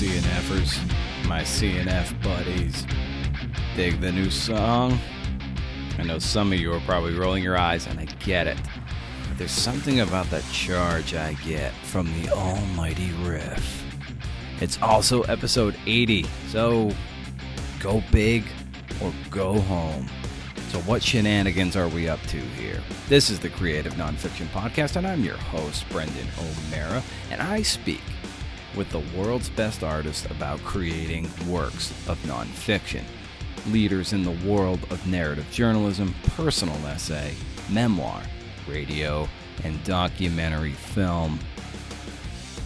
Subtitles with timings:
[0.00, 2.86] CNFers, my CNF buddies.
[3.76, 4.98] Dig the new song?
[5.98, 8.56] I know some of you are probably rolling your eyes, and I get it.
[9.28, 13.84] But there's something about that charge I get from the almighty riff.
[14.62, 16.92] It's also episode 80, so
[17.78, 18.44] go big
[19.02, 20.08] or go home.
[20.70, 22.80] So, what shenanigans are we up to here?
[23.10, 28.00] This is the Creative Nonfiction Podcast, and I'm your host, Brendan O'Meara, and I speak
[28.76, 33.02] with the world's best artists about creating works of nonfiction.
[33.68, 37.34] Leaders in the world of narrative journalism, personal essay,
[37.68, 38.22] memoir,
[38.68, 39.28] radio,
[39.64, 41.38] and documentary film.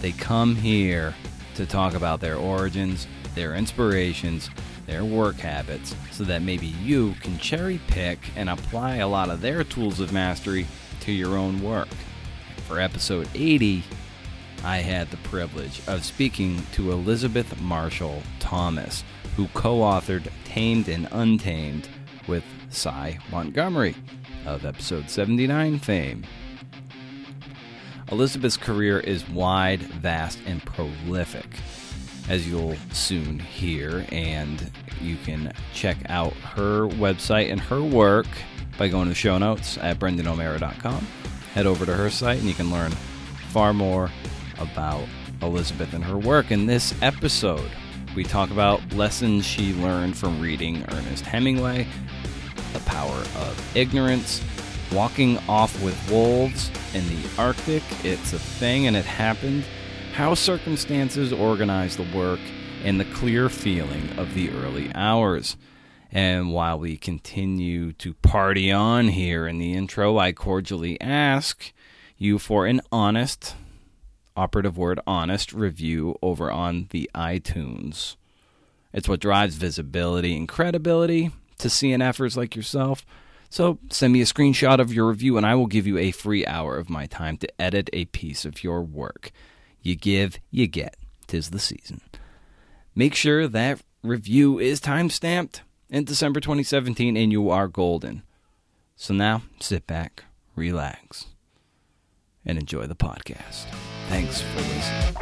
[0.01, 1.15] They come here
[1.55, 4.51] to talk about their origins, their inspirations,
[4.87, 9.41] their work habits, so that maybe you can cherry pick and apply a lot of
[9.41, 10.67] their tools of mastery
[11.01, 11.89] to your own work.
[12.69, 13.83] For episode 80,
[14.65, 19.05] I had the privilege of speaking to Elizabeth Marshall Thomas,
[19.37, 21.87] who co authored Tamed and Untamed
[22.27, 23.95] with Sy Montgomery
[24.47, 26.25] of episode 79 fame.
[28.11, 31.59] Elizabeth's career is wide, vast, and prolific,
[32.31, 34.71] as you'll soon hear, and
[35.03, 38.27] you can check out her website and her work
[38.79, 41.07] by going to the show notes at brendanomeara.com.
[41.53, 42.91] Head over to her site and you can learn
[43.51, 44.11] far more
[44.59, 45.07] about
[45.43, 46.51] Elizabeth and her work.
[46.51, 47.71] In this episode,
[48.15, 51.87] we talk about lessons she learned from reading Ernest Hemingway,
[52.73, 54.43] the power of ignorance,
[54.93, 57.83] walking off with wolves in the Arctic.
[58.05, 59.65] It's a thing and it happened.
[60.13, 62.41] How circumstances organize the work
[62.85, 65.57] and the clear feeling of the early hours.
[66.13, 71.73] And while we continue to party on here in the intro, I cordially ask
[72.17, 73.57] you for an honest,
[74.37, 78.17] operative word honest review over on the iTunes.
[78.93, 83.05] It's what drives visibility and credibility to CNFers like yourself.
[83.51, 86.47] So send me a screenshot of your review and I will give you a free
[86.47, 89.31] hour of my time to edit a piece of your work.
[89.83, 90.97] You give, you get.
[91.27, 92.01] Tis the season.
[92.95, 98.23] Make sure that review is time stamped in December 2017 and you are golden.
[98.97, 100.25] So now sit back,
[100.55, 101.27] relax,
[102.47, 103.67] and enjoy the podcast.
[104.09, 105.17] Thanks for listening.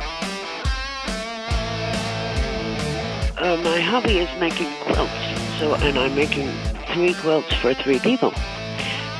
[3.38, 5.59] Uh, my hobby is making quilts.
[5.59, 6.50] So, and I'm making
[6.93, 8.32] three quilts for three people.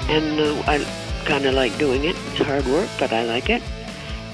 [0.09, 0.85] And uh, I
[1.25, 2.17] kind of like doing it.
[2.29, 3.63] It's hard work, but I like it.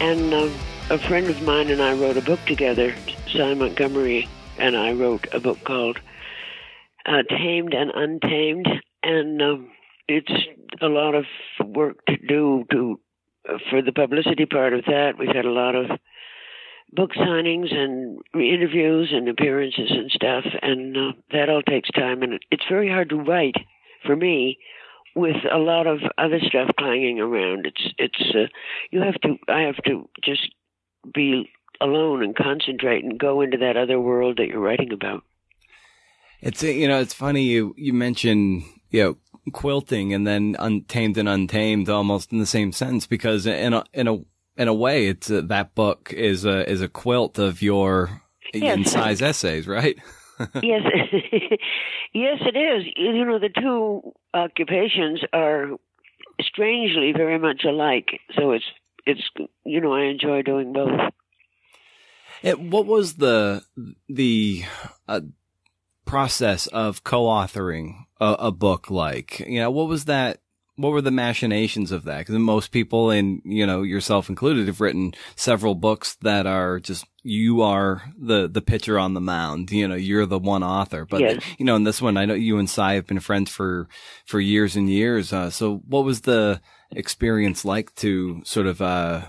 [0.00, 0.50] And uh,
[0.90, 2.94] a friend of mine and I wrote a book together.
[3.32, 4.28] Sy Montgomery
[4.58, 6.00] and I wrote a book called
[7.06, 8.68] uh, Tamed and Untamed,
[9.02, 9.70] and um,
[10.08, 10.32] it's
[10.80, 11.24] a lot of
[11.64, 13.00] work to do to
[13.70, 15.12] for the publicity part of that.
[15.18, 15.86] We've had a lot of
[16.92, 22.22] book signings and interviews and appearances and stuff, and uh, that all takes time.
[22.22, 23.56] And it's very hard to write
[24.04, 24.58] for me
[25.14, 27.66] with a lot of other stuff clanging around.
[27.66, 28.46] It's it's uh,
[28.90, 30.48] you have to I have to just
[31.12, 35.22] be alone and concentrate and go into that other world that you're writing about.
[36.40, 39.16] It's you know it's funny you you mention you know
[39.50, 44.08] quilting and then untamed and untamed almost in the same sentence because in a in
[44.08, 44.18] a
[44.56, 48.22] in a way it's uh, that book is a is a quilt of your
[48.54, 48.90] Yes.
[48.90, 49.98] size essays right
[50.62, 50.82] yes,
[52.14, 52.86] yes, it is.
[52.96, 55.70] You know, the two occupations are
[56.40, 58.20] strangely very much alike.
[58.36, 58.64] So it's
[59.04, 59.22] it's
[59.64, 61.12] you know I enjoy doing both.
[62.42, 63.64] It, what was the
[64.08, 64.62] the
[65.08, 65.22] uh,
[66.04, 69.40] process of co-authoring a, a book like?
[69.40, 70.40] You know, what was that?
[70.76, 72.18] What were the machinations of that?
[72.18, 77.04] Because most people, and you know yourself included, have written several books that are just
[77.24, 79.72] you are the the pitcher on the mound.
[79.72, 81.04] You know, you're the one author.
[81.04, 81.42] But Yes.
[81.58, 83.88] you know, in this one, I know you and Sy have been friends for
[84.24, 85.32] for years and years.
[85.32, 86.60] Uh, so, what was the
[86.92, 89.22] experience like to sort of uh,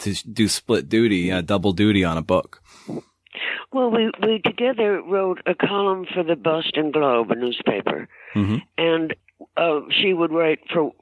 [0.00, 2.62] to do split duty, uh, double duty on a book?
[3.76, 8.62] Well, we we together wrote a column for the Boston Globe, a newspaper, Mhm.
[8.78, 9.14] and
[9.58, 10.92] uh, she would write for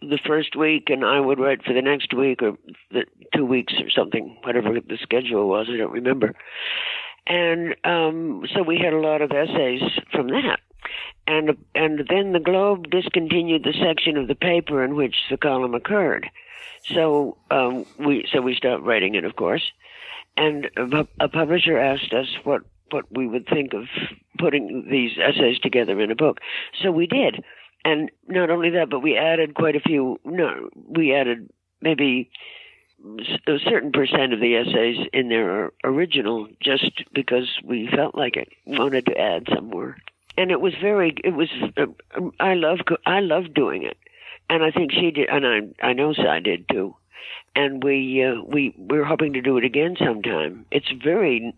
[0.00, 2.56] the first week, and I would write for the next week or
[2.90, 3.04] the
[3.34, 5.68] two weeks or something, whatever the schedule was.
[5.70, 6.34] I don't remember.
[7.26, 10.60] And um, so we had a lot of essays from that.
[11.26, 15.74] And and then the Globe discontinued the section of the paper in which the column
[15.74, 16.30] occurred.
[16.84, 19.70] So um, we so we stopped writing it, of course.
[20.36, 20.70] And
[21.20, 23.84] a, publisher asked us what what we would think of
[24.38, 26.38] putting these essays together in a book.
[26.82, 27.42] So we did.
[27.84, 30.20] And not only that, but we added quite a few.
[30.24, 31.50] No, we added
[31.80, 32.30] maybe
[33.46, 38.36] a certain percent of the essays in there are original, just because we felt like
[38.36, 39.96] it, wanted to add some more.
[40.36, 41.48] And it was very, it was.
[41.76, 41.86] Uh,
[42.40, 43.96] I love, I love doing it,
[44.48, 46.94] and I think she did, and I, I know Sy did too.
[47.54, 50.66] And we, uh, we, we're hoping to do it again sometime.
[50.70, 51.54] It's very,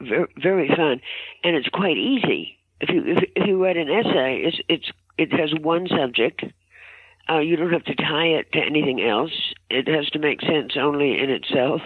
[0.00, 1.00] very, very fun,
[1.42, 2.58] and it's quite easy.
[2.80, 6.44] If you, if, if you write an essay, it's, it's, it has one subject
[7.28, 9.32] uh, you don't have to tie it to anything else.
[9.70, 11.80] It has to make sense only in itself.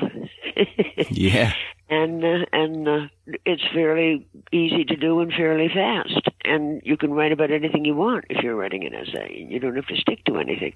[1.11, 1.53] yeah.
[1.89, 3.07] And uh, and uh,
[3.47, 6.29] it's fairly easy to do and fairly fast.
[6.49, 9.47] And you can write about anything you want if you're writing an essay.
[9.49, 10.73] You don't have to stick to anything.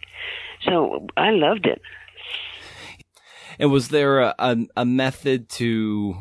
[0.64, 1.80] So I loved it.
[3.58, 6.16] And was there a, a, a method to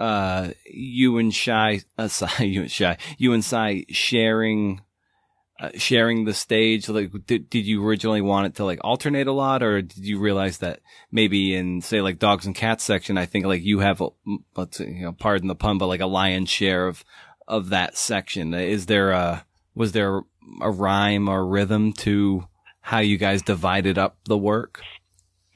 [0.00, 2.08] uh, you and Shy, uh,
[2.40, 4.80] you and Shy, you and Sy sharing
[5.60, 6.88] uh, sharing the stage?
[6.88, 10.18] Like, did, did you originally want it to like alternate a lot, or did you
[10.18, 10.80] realize that
[11.12, 14.02] maybe in say like dogs and cats section, I think like you have,
[14.56, 17.04] let's you know, pardon the pun, but like a lion's share of
[17.46, 18.54] of that section.
[18.54, 19.44] Is there a
[19.74, 20.22] was there
[20.60, 22.46] a rhyme or rhythm to
[22.80, 24.80] how you guys divided up the work?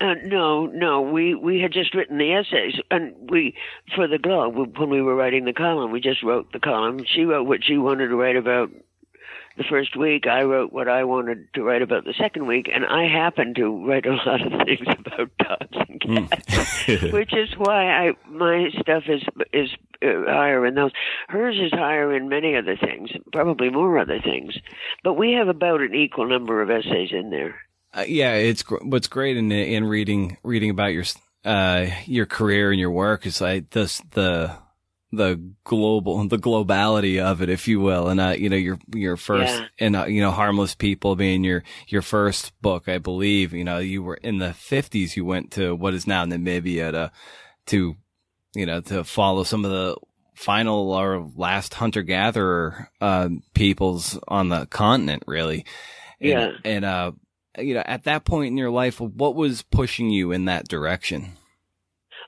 [0.01, 1.03] Uh, no, no.
[1.03, 3.55] We we had just written the essays, and we
[3.97, 7.05] for the Globe when we were writing the column, we just wrote the column.
[7.05, 8.71] She wrote what she wanted to write about
[9.59, 12.87] the first week, I wrote what I wanted to write about the second week, and
[12.87, 16.27] I happen to write a lot of things about dogs and hmm.
[16.27, 17.13] cats, mm.
[17.13, 19.23] which is why I my stuff is
[19.53, 19.71] is
[20.03, 20.93] uh, higher in those.
[21.29, 24.57] Hers is higher in many other things, probably more other things,
[25.05, 27.57] but we have about an equal number of essays in there.
[27.93, 31.05] Uh, yeah, it's what's great in in reading reading about your
[31.45, 34.57] uh your career and your work is like this the
[35.11, 38.09] the global, the globality of it, if you will.
[38.09, 39.67] And, uh, you know, your, your first, yeah.
[39.79, 43.79] and, uh, you know, Harmless People being your, your first book, I believe, you know,
[43.79, 47.13] you were in the fifties, you went to what is now Namibia to,
[47.67, 47.97] to,
[48.55, 49.97] you know, to follow some of the
[50.35, 55.65] final or last hunter gatherer, uh, peoples on the continent, really.
[56.21, 56.51] And, yeah.
[56.65, 57.13] And, uh,
[57.59, 61.33] you know, at that point in your life, what was pushing you in that direction?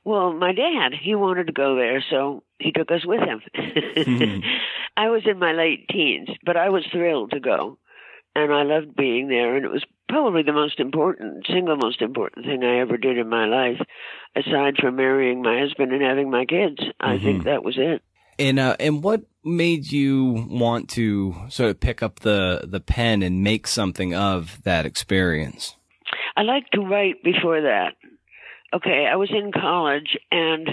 [0.02, 3.40] Well, my dad, he wanted to go there, so he took us with him.
[3.54, 4.40] mm-hmm.
[4.96, 7.78] I was in my late teens, but I was thrilled to go.
[8.34, 12.46] And I loved being there, and it was probably the most important, single most important
[12.46, 13.80] thing I ever did in my life,
[14.36, 16.78] aside from marrying my husband and having my kids.
[17.00, 17.24] I mm-hmm.
[17.24, 18.02] think that was it.
[18.38, 23.24] And uh, and what made you want to sort of pick up the the pen
[23.24, 25.74] and make something of that experience?
[26.36, 27.94] I liked to write before that
[28.74, 30.68] okay, I was in college and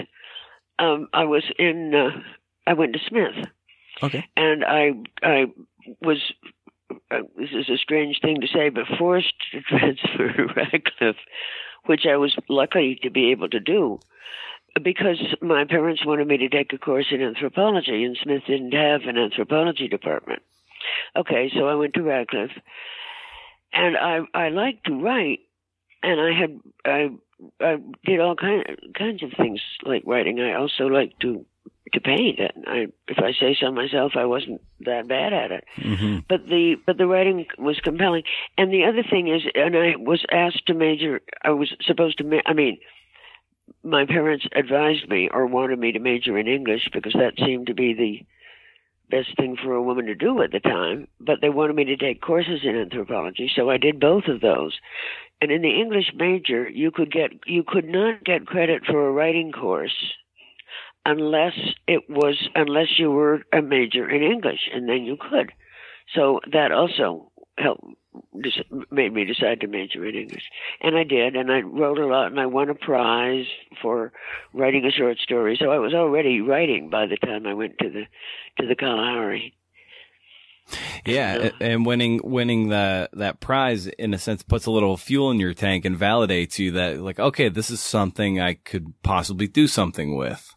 [0.78, 1.94] um, I was in.
[1.94, 2.20] Uh,
[2.66, 3.46] I went to Smith.
[4.02, 4.26] Okay.
[4.36, 4.92] And I
[5.22, 5.46] I
[6.00, 6.18] was.
[7.10, 11.16] Uh, this is a strange thing to say, but forced to transfer to Radcliffe,
[11.86, 14.00] which I was lucky to be able to do
[14.82, 19.02] because my parents wanted me to take a course in anthropology, and Smith didn't have
[19.02, 20.42] an anthropology department.
[21.16, 22.56] Okay, so I went to Radcliffe,
[23.72, 25.40] and I I liked to write,
[26.02, 27.10] and I had I
[27.60, 28.64] I did all kind
[28.96, 30.40] kinds of things like writing.
[30.40, 31.44] I also like to
[31.92, 32.38] to paint.
[32.38, 35.64] And I, if I say so myself, I wasn't that bad at it.
[35.76, 36.18] Mm-hmm.
[36.28, 38.24] But the but the writing was compelling.
[38.56, 41.20] And the other thing is, and I was asked to major.
[41.42, 42.24] I was supposed to.
[42.24, 42.78] Ma- I mean,
[43.82, 47.74] my parents advised me or wanted me to major in English because that seemed to
[47.74, 48.26] be the
[49.10, 51.96] best thing for a woman to do at the time, but they wanted me to
[51.96, 54.78] take courses in anthropology, so I did both of those.
[55.40, 59.12] And in the English major, you could get you could not get credit for a
[59.12, 60.14] writing course
[61.06, 61.54] unless
[61.86, 65.52] it was unless you were a major in English, and then you could.
[66.14, 67.84] So that also helped
[68.90, 70.44] made me decide to major in English,
[70.80, 73.46] and I did, and I wrote a lot, and I won a prize
[73.80, 74.12] for
[74.52, 75.56] writing a short story.
[75.60, 78.04] So I was already writing by the time I went to the
[78.60, 79.54] to the Kalahari.
[81.06, 85.40] Yeah, and winning winning the that prize in a sense puts a little fuel in
[85.40, 89.66] your tank and validates you that like okay, this is something I could possibly do
[89.66, 90.54] something with.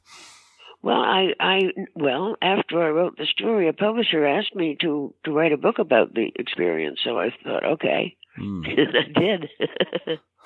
[0.82, 1.60] Well, I I
[1.96, 5.80] well, after I wrote the story, a publisher asked me to to write a book
[5.80, 8.18] about the experience, so I thought, okay.
[8.40, 8.66] Mm.
[8.66, 9.50] I did.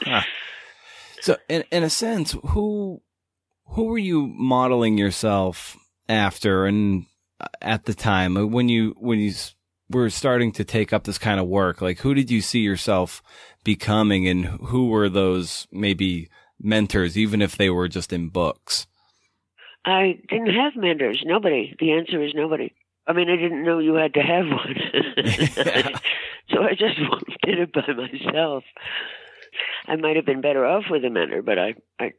[0.01, 0.21] huh.
[1.21, 3.03] So in in a sense, who
[3.67, 5.77] who were you modeling yourself
[6.09, 7.05] after and
[7.61, 9.33] at the time when you when you
[9.89, 13.21] were starting to take up this kind of work like who did you see yourself
[13.63, 18.87] becoming and who were those maybe mentors even if they were just in books?
[19.85, 21.21] I didn't have mentors.
[21.25, 21.75] Nobody.
[21.79, 22.73] The answer is nobody.
[23.07, 25.93] I mean i didn't know you had to have one.
[26.51, 26.97] So i just
[27.43, 28.63] did it by myself.
[29.87, 32.13] I might have been better off with a mentor, but I, I,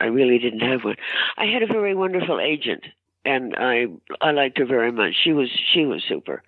[0.00, 0.96] I really didn't have one.
[1.36, 2.84] I had a very wonderful agent,
[3.24, 3.86] and I,
[4.20, 5.14] I liked her very much.
[5.22, 6.42] She was, she was super,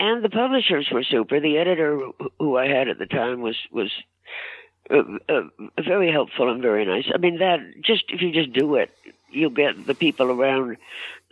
[0.00, 1.40] and the publishers were super.
[1.40, 1.98] The editor
[2.38, 3.90] who I had at the time was was
[4.90, 5.42] uh, uh,
[5.84, 7.04] very helpful and very nice.
[7.14, 8.90] I mean, that just if you just do it,
[9.30, 10.76] you'll get the people around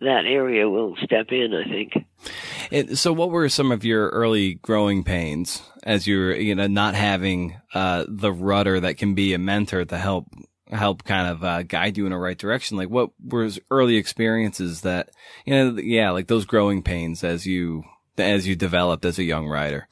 [0.00, 1.54] that area will step in.
[1.54, 2.96] I think.
[2.96, 7.56] So, what were some of your early growing pains as you're, you know, not having
[7.74, 10.26] uh, the rudder that can be a mentor to help
[10.70, 12.76] help kind of uh, guide you in the right direction?
[12.76, 15.10] Like, what was early experiences that,
[15.44, 17.84] you know, yeah, like those growing pains as you
[18.18, 19.88] as you developed as a young writer?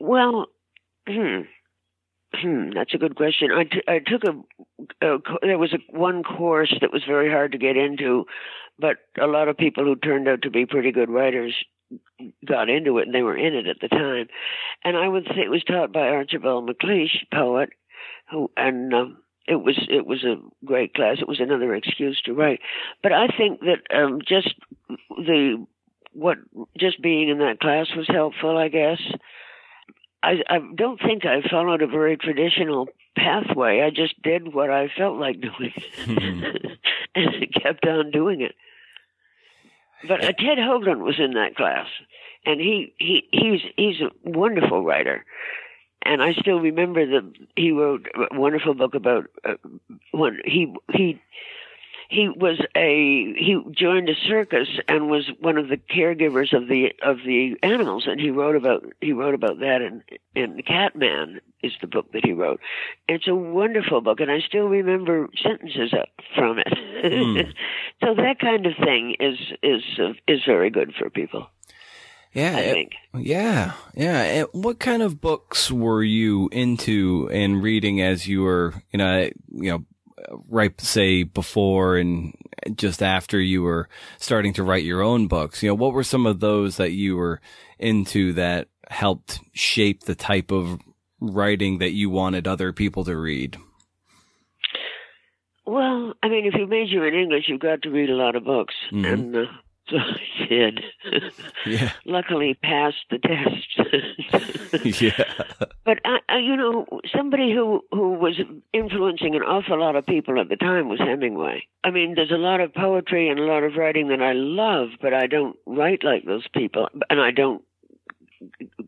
[0.00, 0.46] Well,
[1.08, 1.42] hmm.
[2.34, 3.50] Hmm, that's a good question.
[3.50, 7.52] I, t- I took a, a there was a one course that was very hard
[7.52, 8.26] to get into,
[8.78, 11.54] but a lot of people who turned out to be pretty good writers
[12.44, 14.26] got into it and they were in it at the time.
[14.84, 17.70] And I would say it was taught by Archibald MacLeish, poet,
[18.30, 21.18] who and um, it was it was a great class.
[21.20, 22.60] It was another excuse to write.
[23.02, 24.54] But I think that um, just
[24.88, 25.66] the
[26.12, 26.38] what
[26.78, 28.56] just being in that class was helpful.
[28.56, 29.00] I guess
[30.22, 33.82] I, I don't think I followed a very traditional pathway.
[33.82, 36.66] I just did what I felt like doing mm-hmm.
[37.14, 38.54] and kept on doing it.
[40.06, 41.86] But uh, Ted Hoagland was in that class,
[42.44, 45.24] and he, he he's he's a wonderful writer.
[46.06, 49.54] And I still remember that he wrote a wonderful book about uh,
[50.12, 51.20] one he he
[52.08, 56.92] he was a he joined a circus and was one of the caregivers of the
[57.02, 60.02] of the animals and he wrote about he wrote about that in
[60.34, 62.60] in Catman is the book that he wrote.
[63.08, 65.92] It's a wonderful book and I still remember sentences
[66.34, 66.68] from it.
[67.04, 67.52] Mm.
[68.04, 69.82] so that kind of thing is is
[70.28, 71.48] is very good for people.
[72.36, 72.92] Yeah, I think.
[73.14, 74.22] yeah, yeah.
[74.22, 79.30] And what kind of books were you into and reading as you were, you know,
[79.48, 79.84] you know,
[80.46, 82.34] right, say before and
[82.74, 83.88] just after you were
[84.18, 85.62] starting to write your own books?
[85.62, 87.40] You know, what were some of those that you were
[87.78, 90.78] into that helped shape the type of
[91.20, 93.56] writing that you wanted other people to read?
[95.64, 98.44] Well, I mean, if you major in English, you've got to read a lot of
[98.44, 99.04] books, mm-hmm.
[99.06, 99.40] and uh,
[99.88, 100.80] so I did.
[101.64, 101.92] Yeah.
[102.04, 105.00] Luckily, passed the test.
[105.02, 105.24] yeah.
[105.84, 108.40] But I, I, you know, somebody who who was
[108.72, 111.64] influencing an awful lot of people at the time was Hemingway.
[111.84, 114.88] I mean, there's a lot of poetry and a lot of writing that I love,
[115.00, 117.62] but I don't write like those people, and I don't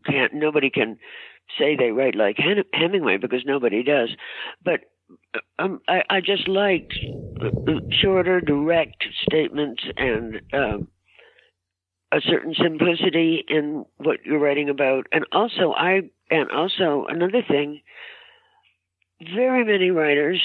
[0.05, 0.33] can't.
[0.33, 0.97] Nobody can
[1.57, 2.37] say they write like
[2.73, 4.09] Hemingway because nobody does.
[4.63, 4.81] But
[5.57, 6.93] um, I, I just liked
[8.01, 10.87] shorter, direct statements and um,
[12.11, 15.07] a certain simplicity in what you're writing about.
[15.11, 17.81] And also, I and also another thing.
[19.35, 20.41] Very many writers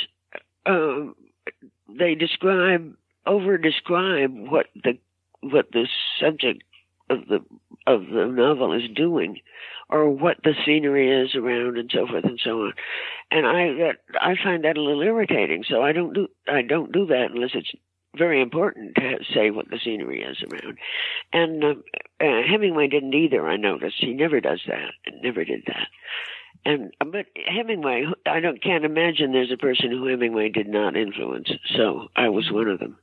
[0.66, 1.14] um,
[1.88, 2.94] they describe
[3.26, 4.99] over describe what the
[5.40, 5.87] what the
[6.21, 6.62] subject
[7.11, 7.40] of the
[7.87, 9.41] of the novel is doing
[9.88, 12.73] or what the scenery is around and so forth and so on.
[13.31, 15.64] And I that I find that a little irritating.
[15.69, 17.73] So I don't do I don't do that unless it's
[18.17, 20.79] very important to say what the scenery is around.
[21.33, 21.75] And uh,
[22.21, 23.47] uh, Hemingway didn't either.
[23.47, 24.93] I noticed he never does that.
[25.23, 25.88] Never did that.
[26.64, 31.50] And but Hemingway, I don't can't imagine there's a person who Hemingway did not influence.
[31.76, 32.97] So I was one of them.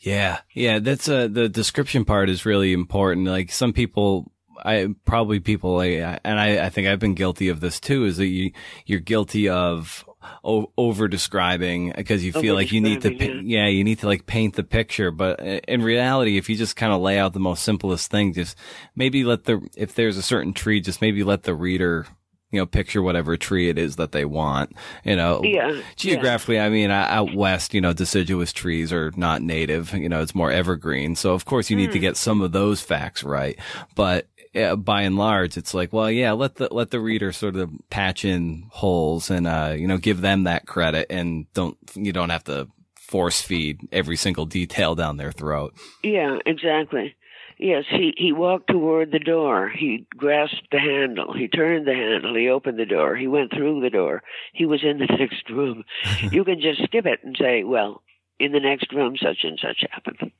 [0.00, 3.26] Yeah, yeah, that's uh the description part is really important.
[3.26, 4.30] Like some people
[4.64, 5.92] I probably people like,
[6.24, 8.52] and I, I think I've been guilty of this too, is that you,
[8.86, 10.08] you're guilty of
[10.44, 13.40] o- over describing because you feel like you need to, yeah.
[13.42, 13.66] yeah.
[13.68, 15.10] you need to like paint the picture.
[15.10, 18.56] But in reality, if you just kind of lay out the most simplest thing, just
[18.96, 22.06] maybe let the, if there's a certain tree, just maybe let the reader
[22.50, 24.74] you know, picture whatever tree it is that they want.
[25.04, 26.66] You know, yeah, geographically, yeah.
[26.66, 29.92] I mean, out west, you know, deciduous trees are not native.
[29.92, 31.14] You know, it's more evergreen.
[31.14, 31.92] So of course you need mm.
[31.92, 32.02] to hmm.
[32.02, 33.58] get some of those facts right.
[33.94, 37.56] But uh, by and large, it's like, well, yeah, let the let the reader sort
[37.56, 42.12] of patch in holes and uh, you know give them that credit, and don't you
[42.12, 45.74] don't have to force feed every single detail down their throat.
[46.02, 47.16] Yeah, exactly.
[47.58, 49.68] Yes, he he walked toward the door.
[49.68, 51.32] He grasped the handle.
[51.32, 52.36] He turned the handle.
[52.36, 53.16] He opened the door.
[53.16, 54.22] He went through the door.
[54.52, 55.82] He was in the next room.
[56.30, 58.02] you can just skip it and say, well,
[58.38, 60.30] in the next room, such and such happened.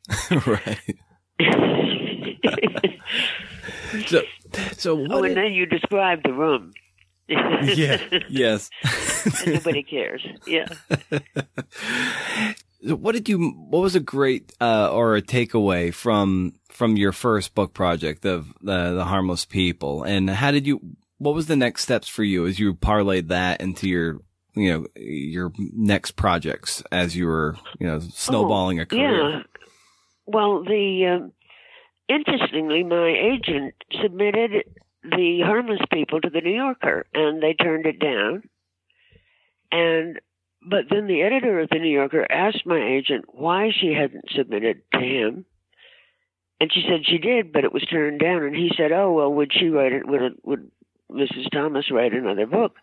[0.46, 0.96] right.
[4.06, 4.22] so,
[4.72, 6.72] so oh, and then you describe the room.
[7.28, 8.00] yeah.
[8.28, 8.70] Yes.
[9.44, 10.24] nobody cares.
[10.46, 10.68] Yeah.
[12.84, 13.50] what did you?
[13.50, 18.52] What was a great uh, or a takeaway from from your first book project of
[18.60, 20.80] the the harmless people, and how did you?
[21.18, 24.20] what was the next steps for you as you parlayed that into your
[24.54, 29.30] you know your next projects as you were you know snowballing oh, a career?
[29.30, 29.42] Yeah.
[30.26, 34.64] Well, the uh, interestingly, my agent submitted
[35.02, 38.42] the Harmless People to the New Yorker, and they turned it down.
[39.70, 40.20] And
[40.68, 44.82] but then the editor of the New Yorker asked my agent why she hadn't submitted
[44.92, 45.46] to him,
[46.60, 48.42] and she said she did, but it was turned down.
[48.42, 50.06] And he said, "Oh well, would she write it?
[50.06, 50.70] Would would
[51.10, 51.50] Mrs.
[51.52, 52.76] Thomas write another book?"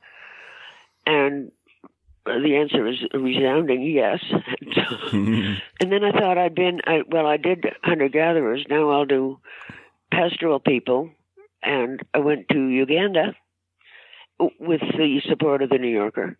[1.05, 1.51] And
[2.25, 4.19] the answer is a resounding yes.
[5.11, 8.65] and then I thought I'd been, I, well, I did hunter gatherers.
[8.67, 9.39] Now I'll do
[10.11, 11.11] pastoral people.
[11.61, 13.35] And I went to Uganda
[14.59, 16.37] with the support of the New Yorker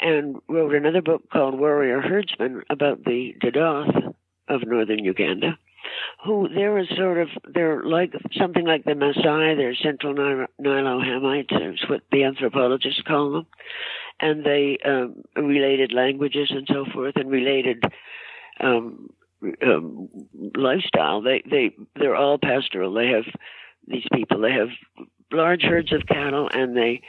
[0.00, 4.14] and wrote another book called Warrior Herdsmen about the Dodoth
[4.48, 5.58] of northern Uganda,
[6.24, 11.50] who they're a sort of, they're like something like the Maasai, they're Central Nilo Hamites,
[11.50, 13.46] that's what the anthropologists call them
[14.22, 17.82] and they um, related languages and so forth, and related
[18.60, 19.10] um,
[19.62, 20.08] um,
[20.56, 21.20] lifestyle.
[21.20, 22.94] They they they're all pastoral.
[22.94, 23.24] They have
[23.86, 24.40] these people.
[24.40, 24.68] They have
[25.32, 27.02] large herds of cattle, and they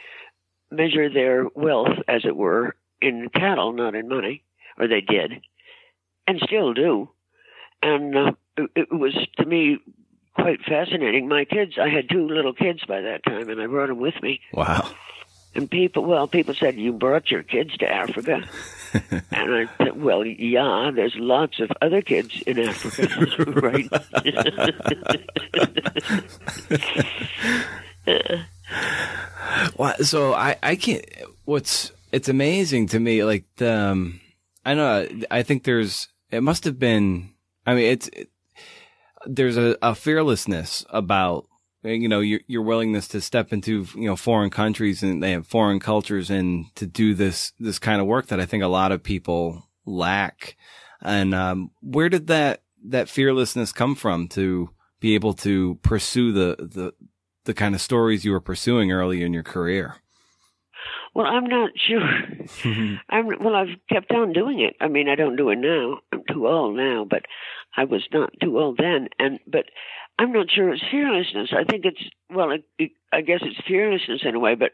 [0.70, 4.42] measure their wealth, as it were, in cattle, not in money,
[4.76, 5.32] or they did,
[6.26, 7.10] and still do.
[7.80, 9.78] And uh, it, it was to me
[10.34, 11.28] quite fascinating.
[11.28, 14.20] My kids, I had two little kids by that time, and I brought them with
[14.22, 14.40] me.
[14.52, 14.90] Wow.
[15.54, 18.42] And people, well, people said, you brought your kids to Africa.
[19.30, 23.06] and I said, well, yeah, there's lots of other kids in Africa,
[23.60, 23.88] right?
[29.76, 31.04] well, so I, I can't,
[31.44, 34.20] what's, it's amazing to me, like, the, um,
[34.66, 37.34] I know, I think there's, it must have been,
[37.64, 38.28] I mean, it's, it,
[39.26, 41.46] there's a, a fearlessness about
[41.82, 45.46] you know your your willingness to step into you know foreign countries and they have
[45.46, 48.92] foreign cultures and to do this this kind of work that I think a lot
[48.92, 50.56] of people lack.
[51.02, 56.56] And um, where did that that fearlessness come from to be able to pursue the
[56.58, 56.92] the
[57.44, 59.96] the kind of stories you were pursuing early in your career?
[61.14, 62.98] Well, I'm not sure.
[63.08, 63.54] I'm well.
[63.54, 64.74] I've kept on doing it.
[64.80, 65.98] I mean, I don't do it now.
[66.12, 67.22] I'm too old now, but
[67.76, 69.08] I was not too old then.
[69.18, 69.66] And but
[70.18, 71.52] I'm not sure it's fearlessness.
[71.52, 74.72] I think it's well, it, it, I guess it's fearlessness in a way, but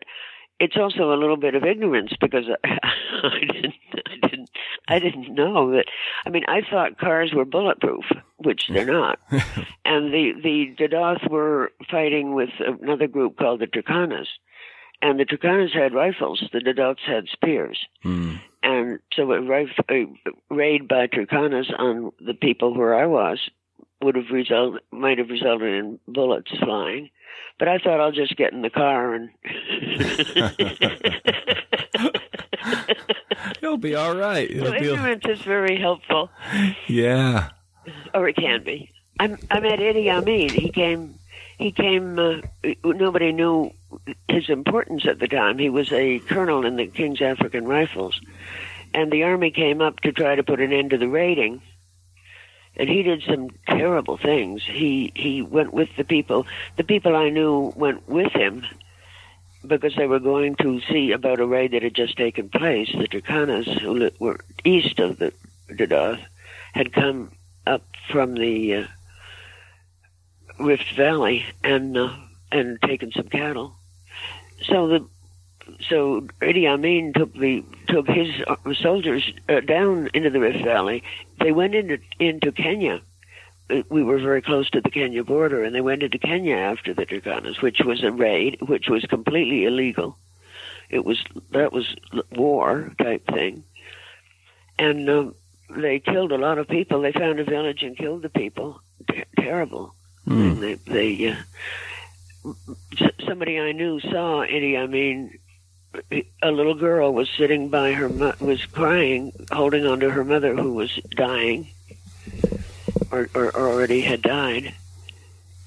[0.61, 2.69] it's also a little bit of ignorance because I,
[3.23, 4.51] I didn't, I didn't,
[4.89, 5.87] I didn't know that.
[6.27, 8.05] I mean, I thought cars were bulletproof,
[8.37, 9.19] which they're not.
[9.85, 14.29] and the the Dodoth were fighting with another group called the Turkanas,
[15.01, 16.45] and the Turkanas had rifles.
[16.53, 17.87] The Dodoths had spears.
[18.05, 18.41] Mm.
[18.63, 19.41] And so a,
[19.91, 20.07] a
[20.51, 23.39] raid by Turkanas on the people where I was
[24.03, 27.11] would have resulted might have resulted in bullets flying.
[27.59, 29.31] But I thought I'll just get in the car and
[33.63, 34.51] You'll be all right.
[34.51, 36.31] so ignorance is very helpful.
[36.87, 37.51] Yeah.
[38.15, 38.91] Or it can be.
[39.19, 40.49] I'm I met Idi Amin.
[40.49, 41.15] He came
[41.59, 42.41] he came uh,
[42.85, 43.73] nobody knew
[44.29, 45.59] his importance at the time.
[45.59, 48.21] He was a colonel in the King's African Rifles.
[48.93, 51.63] And the army came up to try to put an end to the raiding
[52.77, 54.63] and he did some terrible things.
[54.65, 56.47] He he went with the people.
[56.77, 58.65] The people I knew went with him
[59.67, 62.89] because they were going to see about a raid that had just taken place.
[62.91, 65.35] The Turkanas, who were east of the
[65.69, 66.21] Dodoth,
[66.73, 67.33] had come
[67.67, 68.87] up from the uh,
[70.59, 72.15] Rift Valley and uh,
[72.51, 73.77] and taken some cattle.
[74.71, 75.07] So the
[75.89, 81.03] so Idi Amin took the took his uh, soldiers uh, down into the Rift Valley.
[81.39, 83.01] They went into into Kenya.
[83.69, 86.95] Uh, we were very close to the Kenya border, and they went into Kenya after
[86.95, 90.17] the Turkanas, which was a raid, which was completely illegal.
[90.89, 91.95] It was that was
[92.33, 93.65] war type thing,
[94.79, 95.35] and um,
[95.69, 97.01] they killed a lot of people.
[97.01, 98.81] They found a village and killed the people.
[99.09, 99.95] Ter- terrible.
[100.27, 100.53] Mm.
[100.53, 101.37] And they, they uh,
[103.27, 105.39] somebody I knew saw Idi Amin
[106.43, 110.55] a little girl was sitting by her mo- was crying, holding on to her mother
[110.55, 111.69] who was dying,
[113.11, 114.75] or, or, already had died.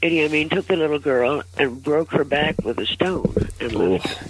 [0.01, 4.07] Idi Amin took the little girl and broke her back with a stone and left
[4.07, 4.27] her.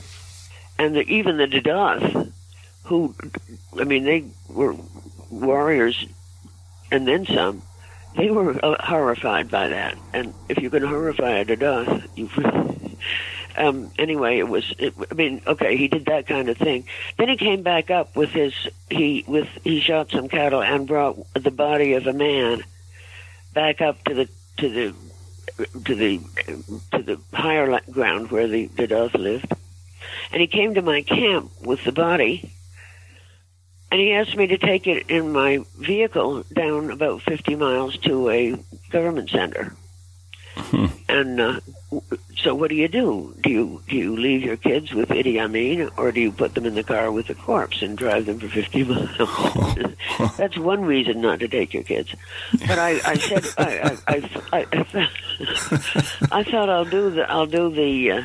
[0.80, 2.32] And the, even the Dodoth,
[2.86, 3.16] who,
[3.80, 4.76] I mean, they were
[5.30, 6.06] warriors
[6.92, 7.62] and then some.
[8.15, 12.30] They were uh, horrified by that, and if you can horrify a Dodoth, you
[13.58, 14.71] um, anyway, it was.
[14.78, 16.86] It, I mean, okay, he did that kind of thing.
[17.17, 18.54] Then he came back up with his.
[18.89, 22.63] He with he shot some cattle and brought the body of a man
[23.54, 24.95] back up to the to the
[25.86, 26.19] to the
[26.91, 29.52] to the higher ground where the Dodoth lived,
[30.32, 32.52] and he came to my camp with the body,
[33.94, 38.28] and he asked me to take it in my vehicle down about 50 miles to
[38.28, 38.56] a
[38.90, 39.76] government center.
[41.08, 41.60] And uh,
[41.92, 43.36] w- so, what do you do?
[43.42, 46.66] Do you do you leave your kids with Idi Amin, or do you put them
[46.66, 49.18] in the car with the corpse and drive them for 50 miles?
[50.38, 52.16] That's one reason not to take your kids.
[52.68, 55.10] But I, I said I I, I, I,
[56.40, 58.24] I thought I'll do the I'll do the uh,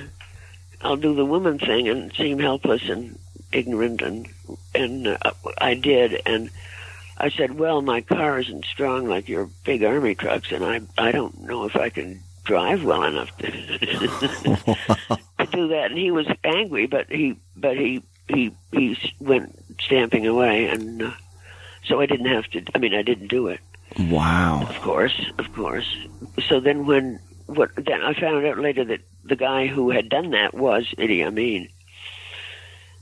[0.81, 3.19] I'll do the woman thing and seem helpless and
[3.53, 4.29] ignorant and
[4.75, 5.19] and uh,
[5.59, 6.51] I did and
[7.19, 11.11] I said, "Well, my car isn't strong like your big army trucks, and I I
[11.13, 16.27] don't know if I can drive well enough to, to do that." And he was
[16.45, 21.11] angry, but he but he he he went stamping away, and uh,
[21.85, 22.63] so I didn't have to.
[22.75, 23.61] I mean, I didn't do it,
[23.99, 24.67] Wow.
[24.69, 25.89] of course, of course.
[26.49, 30.31] So then when what then I found out later that the guy who had done
[30.31, 31.69] that was Idi Amin.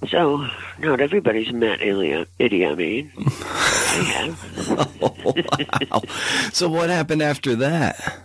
[0.08, 0.46] So
[0.78, 3.12] not everybody's met Idi Idi Amin.
[3.18, 5.90] I have.
[5.90, 6.02] wow.
[6.52, 8.20] So what happened after that?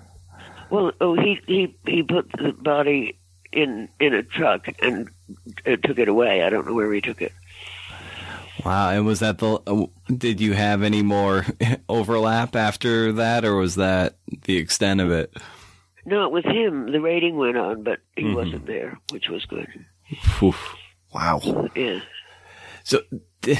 [0.69, 3.17] Well, oh, he he he put the body
[3.51, 5.09] in in a truck and
[5.65, 6.43] uh, took it away.
[6.43, 7.31] I don't know where he took it.
[8.65, 8.89] Wow.
[8.91, 9.59] And was that the?
[9.65, 11.45] uh, Did you have any more
[11.89, 15.33] overlap after that, or was that the extent of it?
[16.05, 19.67] No, with him, the rating went on, but he wasn't there, which was good.
[20.39, 20.53] Phew.
[21.13, 21.69] Wow.
[21.75, 21.99] Yeah.
[22.83, 23.01] So,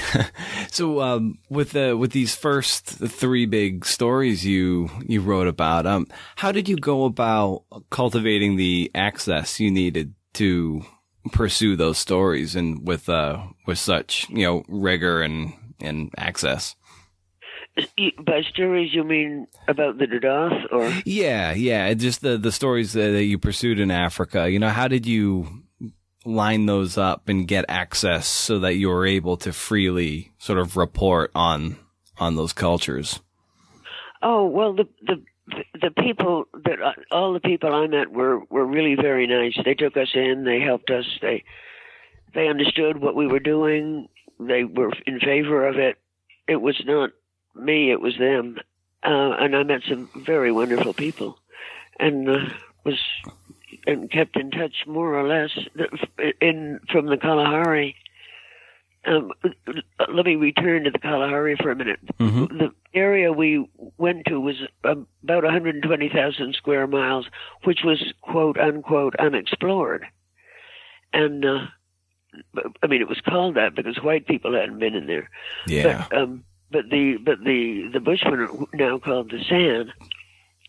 [0.71, 6.07] so um, with the with these first three big stories you you wrote about, um,
[6.37, 10.83] how did you go about cultivating the access you needed to
[11.31, 16.75] pursue those stories and with uh with such you know rigor and and access?
[18.25, 23.11] By stories, you mean about the Dodoth, or Yeah, yeah, just the the stories that,
[23.11, 24.49] that you pursued in Africa.
[24.49, 25.63] You know, how did you
[26.25, 30.77] line those up and get access so that you are able to freely sort of
[30.77, 31.77] report on
[32.17, 33.19] on those cultures?
[34.21, 35.23] oh well, the the
[35.81, 36.77] the people that
[37.11, 39.57] all the people I met were were really very nice.
[39.63, 40.43] They took us in.
[40.43, 41.05] They helped us.
[41.21, 41.43] They
[42.33, 44.07] they understood what we were doing.
[44.39, 45.97] They were in favor of it.
[46.47, 47.11] It was not
[47.55, 47.91] me.
[47.91, 48.57] It was them.
[49.03, 51.39] Uh, and I met some very wonderful people,
[51.99, 52.37] and uh,
[52.85, 52.99] was
[53.87, 55.51] and kept in touch more or less
[56.39, 57.95] in from the Kalahari.
[59.03, 59.31] Um,
[60.13, 61.99] let me return to the Kalahari for a minute.
[62.19, 62.57] Mm-hmm.
[62.57, 63.67] The area we
[63.97, 67.25] went to was about 120,000 square miles,
[67.63, 70.05] which was quote unquote unexplored.
[71.13, 71.65] And uh,
[72.81, 75.29] I mean, it was called that because white people hadn't been in there.
[75.67, 76.07] Yeah.
[76.09, 79.91] But, um, but the but the the Bushmen, now called the San,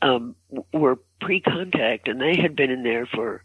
[0.02, 0.34] um,
[0.72, 3.42] were pre-contact, and they had been in there for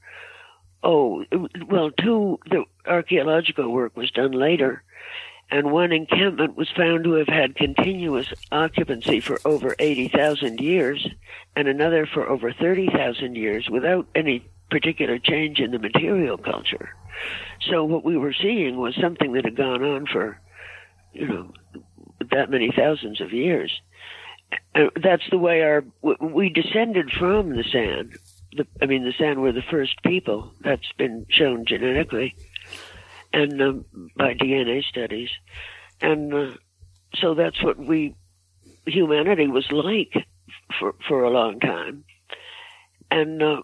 [0.83, 1.23] oh
[1.67, 4.83] well, two the archaeological work was done later,
[5.49, 11.07] and one encampment was found to have had continuous occupancy for over eighty thousand years,
[11.55, 16.89] and another for over thirty thousand years without any particular change in the material culture.
[17.69, 20.39] So what we were seeing was something that had gone on for,
[21.13, 21.53] you know,
[22.31, 23.71] that many thousands of years.
[24.75, 25.83] Uh, that's the way our
[26.21, 28.13] we descended from the San.
[28.53, 30.51] The, I mean, the San were the first people.
[30.61, 32.35] That's been shown genetically
[33.33, 35.29] and um, by DNA studies,
[36.01, 36.51] and uh,
[37.15, 38.15] so that's what we
[38.85, 40.13] humanity was like
[40.79, 42.03] for for a long time.
[43.11, 43.61] And uh,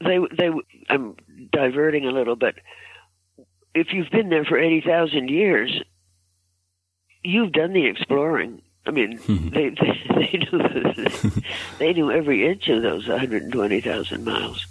[0.00, 0.50] they they
[0.88, 1.16] I'm
[1.52, 2.54] diverting a little, but
[3.74, 5.82] if you've been there for eighty thousand years,
[7.22, 8.62] you've done the exploring.
[8.86, 9.18] I mean,
[9.52, 11.40] they, they they knew
[11.78, 14.66] they knew every inch of those 120,000 miles.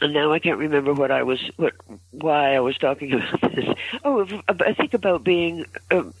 [0.00, 1.74] And now I can't remember what I was what
[2.10, 3.74] why I was talking about this.
[4.04, 5.66] Oh, I think about being.
[5.90, 6.14] Um,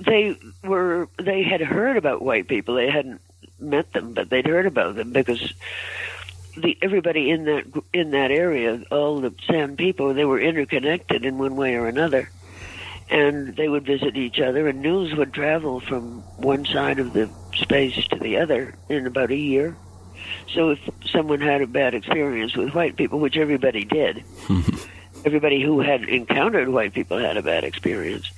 [0.00, 2.74] they were they had heard about white people.
[2.74, 3.20] They hadn't
[3.60, 5.52] met them, but they'd heard about them because
[6.56, 11.38] the everybody in that in that area, all the San people, they were interconnected in
[11.38, 12.30] one way or another
[13.10, 17.30] and they would visit each other, and news would travel from one side of the
[17.54, 19.76] space to the other in about a year.
[20.52, 20.78] So if
[21.10, 24.24] someone had a bad experience with white people, which everybody did,
[25.24, 28.30] everybody who had encountered white people had a bad experience,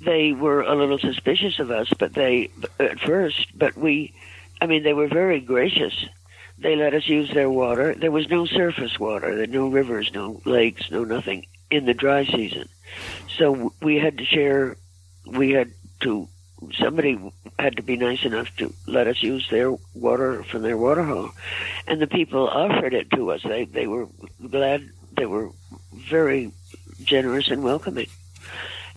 [0.00, 4.12] they were a little suspicious of us, but they, at first, but we,
[4.60, 6.06] I mean, they were very gracious.
[6.58, 7.94] They let us use their water.
[7.94, 11.46] There was no surface water, there were no rivers, no lakes, no nothing.
[11.70, 12.68] in the dry season.
[13.40, 14.76] So we had to share,
[15.26, 16.28] we had to,
[16.74, 17.18] somebody
[17.58, 21.30] had to be nice enough to let us use their water from their water hole,
[21.86, 23.42] and the people offered it to us.
[23.42, 24.08] They they were
[24.50, 24.90] glad.
[25.16, 25.48] They were
[25.94, 26.52] very
[27.02, 28.08] generous and welcoming.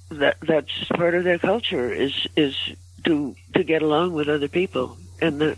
[0.10, 2.58] That that's part of their culture is is
[3.06, 5.58] to to get along with other people and the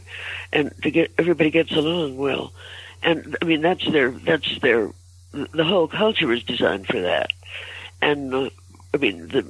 [0.54, 2.54] and to get everybody gets along well.
[3.02, 4.92] And I mean that's their that's their
[5.32, 7.32] the whole culture is designed for that.
[8.00, 8.50] And uh,
[8.96, 9.46] I mean the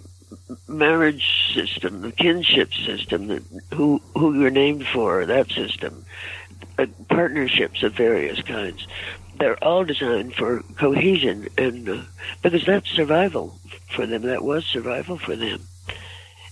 [0.67, 3.43] marriage system, the kinship system, the,
[3.75, 6.03] who who you're named for, that system,
[6.79, 8.87] uh, partnerships of various kinds.
[9.37, 12.01] They're all designed for cohesion, and uh,
[12.41, 13.59] because that's survival
[13.95, 14.23] for them.
[14.23, 15.61] That was survival for them,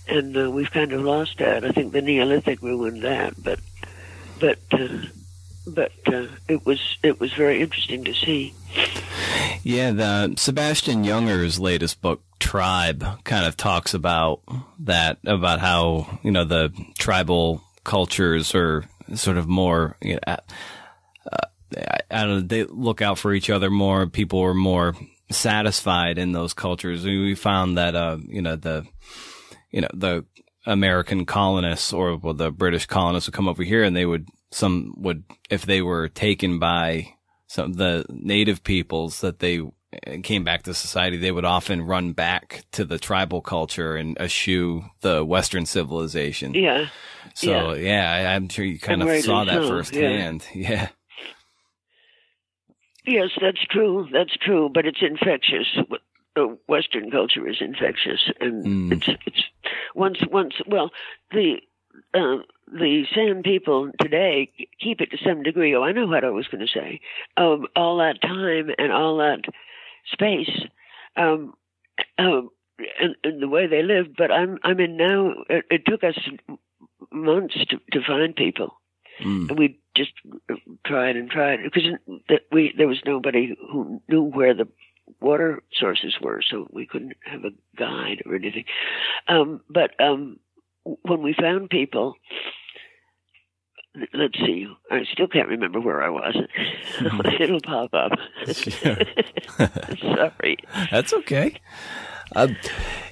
[0.06, 1.64] and uh, we've kind of lost that.
[1.64, 3.58] I think the Neolithic ruined that, but
[4.38, 4.86] but uh,
[5.66, 8.54] but uh, it was it was very interesting to see.
[9.64, 14.42] Yeah, the Sebastian Junger's latest book, Tribe, kind of talks about
[14.80, 20.36] that, about how, you know, the tribal cultures are sort of more, you know, uh,
[21.76, 24.06] I, I don't know, they look out for each other more.
[24.06, 24.94] People are more
[25.30, 27.04] satisfied in those cultures.
[27.04, 28.86] We found that, uh, you know, the,
[29.70, 30.24] you know, the
[30.66, 34.94] American colonists or well, the British colonists would come over here and they would, some
[34.96, 37.14] would, if they were taken by
[37.54, 39.60] some the native peoples that they
[40.22, 44.84] came back to society, they would often run back to the tribal culture and eschew
[45.00, 46.54] the Western civilization.
[46.54, 46.86] Yeah.
[47.34, 50.46] So yeah, yeah I'm sure you kind And of rightly saw that firsthand.
[50.54, 50.88] Yeah.
[53.06, 54.08] Yes, that's true.
[54.10, 55.66] That's true, but it's infectious.
[56.66, 58.92] Western culture is infectious, and Mm.
[58.92, 59.42] it's it's
[59.94, 60.90] once once well
[61.30, 61.60] the
[62.14, 62.38] uh,
[62.72, 65.74] the San people today keep it to some degree.
[65.76, 67.00] Oh, I know what I was going to say.
[67.36, 69.42] Um, all that time and all that
[70.12, 70.50] space,
[71.16, 71.54] um,
[72.18, 72.50] um,
[73.00, 74.16] and, and the way they lived.
[74.16, 75.34] But I'm I'm in now.
[75.48, 76.18] It, it took us
[77.10, 78.74] months to, to find people
[79.20, 79.48] Mm.
[79.48, 80.10] and we just
[80.84, 81.84] tried and tried because
[82.28, 84.66] that we there was nobody who knew where the
[85.20, 88.64] water sources were, so we couldn't have a guide or anything.
[89.28, 90.38] Um, but um,
[91.02, 92.14] when we found people,
[94.12, 96.36] let's see, I still can't remember where I was.
[97.40, 98.12] It'll pop up.
[100.00, 100.56] Sorry.
[100.90, 101.60] That's okay.
[102.34, 102.48] Uh,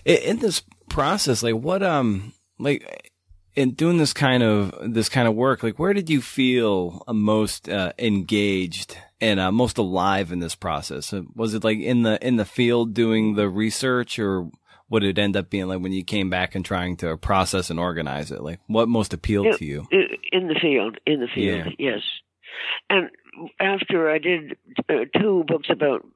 [0.04, 3.10] in this process, like what, um, like
[3.54, 7.12] in doing this kind of this kind of work, like where did you feel uh,
[7.12, 11.12] most uh, engaged and uh, most alive in this process?
[11.12, 14.50] Uh, Was it like in the in the field doing the research, or
[14.92, 17.80] would it end up being like when you came back and trying to process and
[17.80, 18.42] organize it?
[18.42, 19.56] Like what most appealed Yeah.
[19.56, 19.86] to you?
[20.30, 21.90] In the field, in the field, Yeah.
[21.94, 22.02] yes.
[22.88, 23.10] And
[23.58, 24.56] after I did
[24.88, 26.06] uh, two books about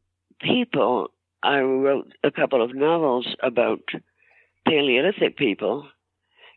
[0.41, 1.11] people,
[1.43, 3.81] I wrote a couple of novels about
[4.67, 5.89] Paleolithic people.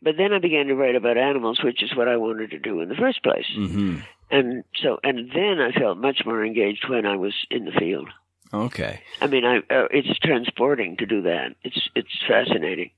[0.02, 2.80] But then I began to write about animals, which is what I wanted to do
[2.82, 3.46] in the first place.
[3.54, 3.98] hmm
[4.32, 8.10] And so, and then I felt much more engaged when I was in the field.
[8.54, 9.02] Okay.
[9.22, 11.56] I mean, I uh, it's transporting to do that.
[11.64, 12.92] It's it's fascinating.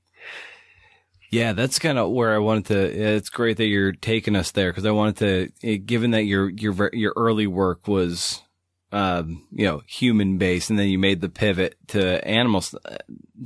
[1.30, 3.14] Yeah, that's kind of where I wanted to.
[3.16, 5.16] It's great that you're taking us there because I wanted
[5.62, 8.42] to, eh, given that your your your early work was,
[8.92, 12.74] um, you know, human based, and then you made the pivot to animals,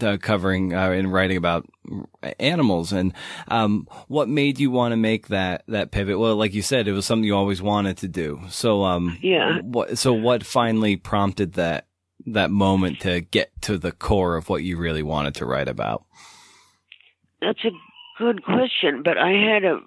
[0.00, 1.64] uh, covering uh, and writing about
[2.40, 2.92] animals.
[2.92, 3.12] And
[3.46, 6.18] um, what made you want to make that that pivot?
[6.18, 8.40] Well, like you said, it was something you always wanted to do.
[8.48, 9.60] So, um, Yeah.
[9.62, 9.96] what?
[9.96, 11.86] So, what finally prompted that
[12.26, 16.04] that moment to get to the core of what you really wanted to write about?
[17.40, 17.70] That's a
[18.18, 19.80] good question, but I had a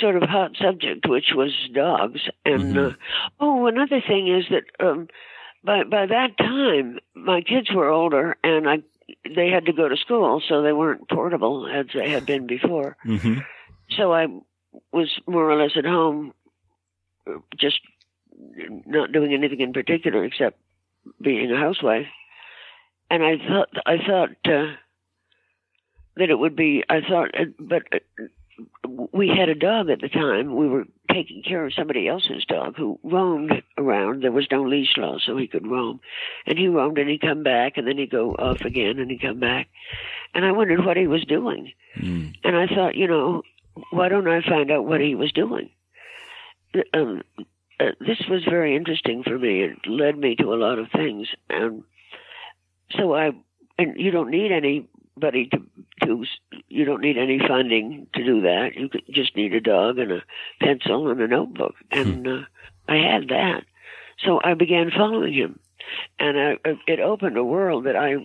[0.00, 2.20] sort of hot subject, which was dogs.
[2.44, 2.92] And Mhm.
[2.92, 2.96] uh,
[3.40, 5.08] oh, another thing is that um,
[5.64, 8.82] by by that time, my kids were older, and I
[9.34, 12.96] they had to go to school, so they weren't portable as they had been before.
[13.04, 13.38] Mm-hmm.
[13.90, 14.26] So I
[14.92, 16.34] was more or less at home,
[17.26, 17.80] uh, just
[18.86, 20.58] not doing anything in particular except
[21.20, 22.06] being a housewife.
[23.10, 24.74] And I thought I thought uh,
[26.16, 26.84] that it would be.
[26.88, 28.24] I thought, uh, but uh,
[29.12, 30.56] we had a dog at the time.
[30.56, 34.22] We were taking care of somebody else's dog who roamed around.
[34.22, 36.00] There was no leash law, so he could roam.
[36.46, 39.22] And he roamed, and he'd come back, and then he'd go off again, and he'd
[39.22, 39.68] come back.
[40.34, 41.72] And I wondered what he was doing.
[41.96, 42.34] Mm.
[42.44, 43.42] And I thought, you know,
[43.90, 45.70] why don't I find out what he was doing?
[46.92, 47.22] Um,
[47.80, 49.62] uh, this was very interesting for me.
[49.62, 51.84] It led me to a lot of things, and
[52.96, 53.32] so I.
[53.80, 55.62] And you don't need anybody to
[56.04, 56.24] to.
[56.68, 58.70] You don't need any funding to do that.
[58.74, 60.22] You just need a dog and a
[60.60, 62.40] pencil and a notebook, and uh,
[62.88, 63.62] I had that.
[64.24, 65.60] So I began following him,
[66.18, 66.56] and I,
[66.88, 68.16] it opened a world that I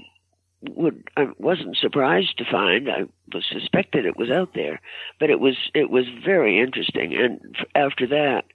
[0.70, 2.90] would I wasn't surprised to find.
[2.90, 4.82] I was suspected it was out there,
[5.20, 7.14] but it was it was very interesting.
[7.14, 8.46] And after that,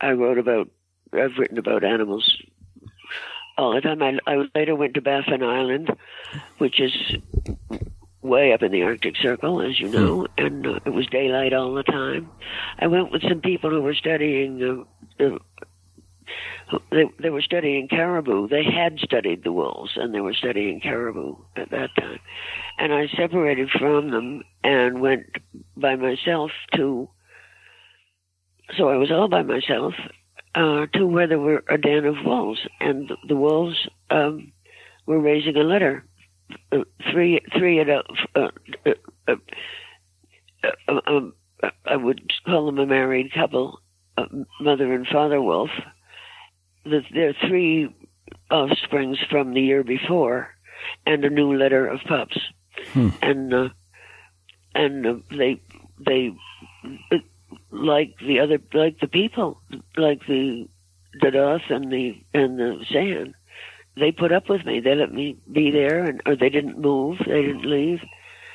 [0.00, 0.68] I wrote about.
[1.12, 2.36] I've written about animals
[3.56, 4.02] all the time.
[4.02, 5.90] I, I later went to Baffin Island,
[6.58, 6.92] which is
[8.22, 11.74] way up in the Arctic Circle, as you know, and uh, it was daylight all
[11.74, 12.28] the time.
[12.78, 14.86] I went with some people who were studying.
[15.20, 15.38] Uh, uh,
[16.90, 18.48] they, they were studying caribou.
[18.48, 22.18] They had studied the wolves, and they were studying caribou at that time.
[22.78, 25.36] And I separated from them and went
[25.76, 27.08] by myself to.
[28.76, 29.94] So I was all by myself
[30.54, 34.52] uh, to where there were a den of wolves, and the, wolves um,
[35.06, 36.04] were raising a litter.
[36.72, 38.48] Uh, three, three adult, uh,
[38.86, 38.90] uh,
[39.28, 39.34] uh,
[40.88, 41.34] uh, um,
[41.84, 43.80] I would call them a married couple,
[44.60, 45.70] mother and father wolf.
[46.84, 47.94] The, their three
[48.50, 50.48] offsprings from the year before,
[51.04, 52.38] and a new litter of pups,
[52.92, 53.08] hmm.
[53.22, 53.72] and
[54.74, 55.60] and they
[55.98, 56.32] they
[57.76, 59.60] like the other, like the people,
[59.96, 60.68] like the
[61.20, 63.34] the Dodoth and the and the San.
[63.96, 64.80] They put up with me.
[64.80, 67.18] They let me be there, and or they didn't move.
[67.18, 68.00] They didn't leave.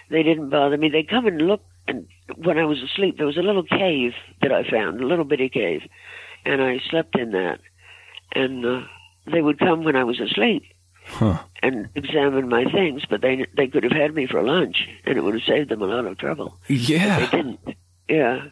[0.09, 0.89] They didn't bother me.
[0.89, 1.61] They come and look.
[1.87, 5.25] And when I was asleep, there was a little cave that I found, a little
[5.25, 5.81] bitty cave,
[6.45, 7.59] and I slept in that.
[8.33, 8.81] And uh,
[9.31, 10.63] they would come when I was asleep.
[11.03, 11.39] Huh.
[11.63, 15.21] and examine my things, but they they could have had me for lunch, and it
[15.21, 16.59] would have saved them a lot of trouble.
[16.67, 17.59] Yeah, but they didn't.
[18.07, 18.45] Yeah,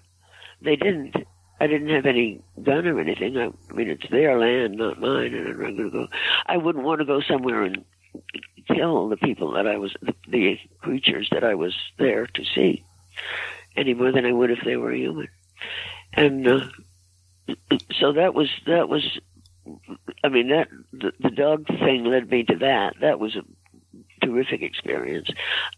[0.61, 1.15] they didn't.
[1.61, 3.37] I didn't have any gun or anything.
[3.37, 6.07] I, mean, it's their land, not mine, and I'm not going to go.
[6.45, 7.83] I wouldn't want to go somewhere and
[8.67, 12.85] kill the people that I was, the, the creatures that I was there to see,
[13.75, 15.27] any more than I would if they were human.
[16.13, 16.59] And uh,
[17.99, 19.19] so that was that was.
[20.23, 22.95] I mean, that the, the dog thing led me to that.
[23.01, 23.43] That was a
[24.29, 25.29] terrific experience.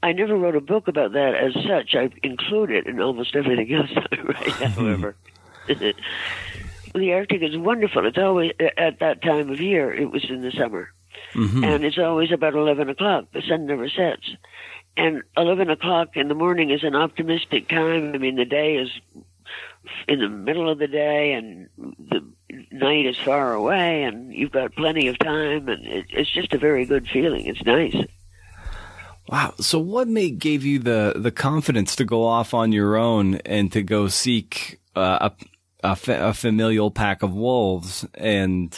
[0.03, 1.95] I never wrote a book about that as such.
[1.95, 5.15] I include it in almost everything else I write, however.
[5.67, 8.05] the Arctic is wonderful.
[8.05, 9.93] It's always at that time of year.
[9.93, 10.91] It was in the summer,
[11.33, 11.63] mm-hmm.
[11.63, 13.25] and it's always about eleven o'clock.
[13.33, 14.29] The sun never sets,
[14.97, 18.13] and eleven o'clock in the morning is an optimistic time.
[18.13, 18.89] I mean, the day is
[20.07, 22.25] in the middle of the day, and the
[22.71, 26.57] night is far away, and you've got plenty of time, and it, it's just a
[26.57, 27.45] very good feeling.
[27.45, 27.95] It's nice.
[29.27, 29.53] Wow.
[29.59, 33.71] So what made gave you the the confidence to go off on your own and
[33.71, 38.77] to go seek uh, a a, fa- a familial pack of wolves and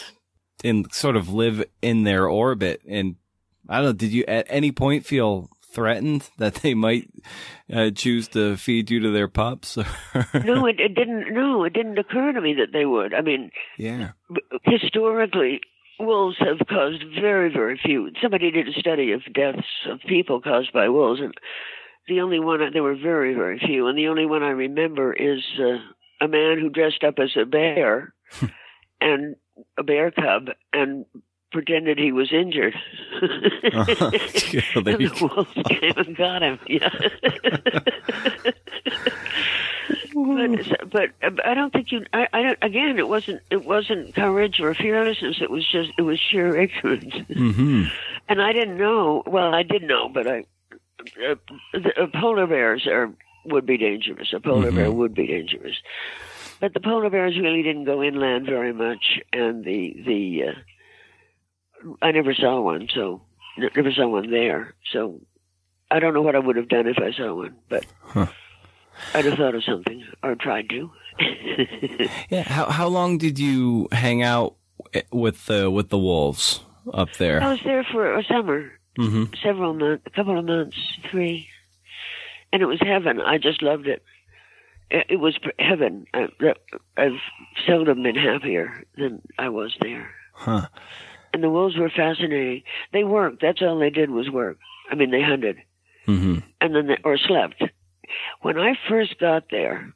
[0.63, 2.81] and sort of live in their orbit?
[2.87, 3.15] And
[3.67, 3.93] I don't know.
[3.93, 7.09] Did you at any point feel threatened that they might
[7.71, 9.77] uh, choose to feed you to their pups?
[10.33, 11.33] no, it, it, didn't.
[11.33, 13.13] No, it didn't occur to me that they would.
[13.13, 14.11] I mean, yeah.
[14.63, 15.61] Historically,
[15.99, 18.11] wolves have caused very, very few.
[18.21, 21.33] Somebody did a study of deaths of people caused by wolves, and
[22.07, 25.41] the only one there were very, very few, and the only one I remember is
[25.59, 25.77] uh,
[26.23, 28.13] a man who dressed up as a bear
[29.01, 29.35] and
[29.77, 31.05] a bear cub and
[31.51, 32.73] pretended he was injured.
[33.21, 34.11] uh-huh.
[34.75, 36.59] and the wolves came and got him.
[36.67, 36.89] Yeah.
[40.13, 42.05] But but I don't think you.
[42.13, 42.59] I, I don't.
[42.61, 43.41] Again, it wasn't.
[43.49, 45.37] It wasn't courage or fearlessness.
[45.41, 45.91] It was just.
[45.97, 47.13] It was sheer ignorance.
[47.13, 47.85] Mm-hmm.
[48.29, 49.23] And I didn't know.
[49.25, 50.45] Well, I did know, but I.
[51.01, 51.35] Uh,
[51.73, 53.11] the, uh, polar bears are
[53.45, 54.31] would be dangerous.
[54.33, 54.75] A polar mm-hmm.
[54.77, 55.75] bear would be dangerous.
[56.59, 62.11] But the polar bears really didn't go inland very much, and the the uh, I
[62.11, 63.21] never saw one, so
[63.57, 64.73] never saw one there.
[64.91, 65.19] So
[65.91, 67.85] I don't know what I would have done if I saw one, but.
[68.01, 68.27] Huh.
[69.13, 70.91] I'd have thought of something or tried to.
[72.29, 72.43] yeah.
[72.43, 74.55] How how long did you hang out
[75.11, 77.41] with the with the wolves up there?
[77.41, 79.25] I was there for a summer, mm-hmm.
[79.41, 80.77] several months, a couple of months,
[81.11, 81.47] three,
[82.51, 83.21] and it was heaven.
[83.21, 84.03] I just loved it.
[84.89, 86.05] It, it was heaven.
[86.13, 86.27] I,
[86.97, 87.19] I've
[87.65, 90.09] seldom been happier than I was there.
[90.33, 90.67] Huh.
[91.33, 92.63] And the wolves were fascinating.
[92.91, 93.41] They worked.
[93.41, 94.57] That's all they did was work.
[94.91, 95.57] I mean, they hunted,
[96.07, 96.39] mm-hmm.
[96.61, 97.63] and then they, or slept
[98.43, 99.93] when I first got there,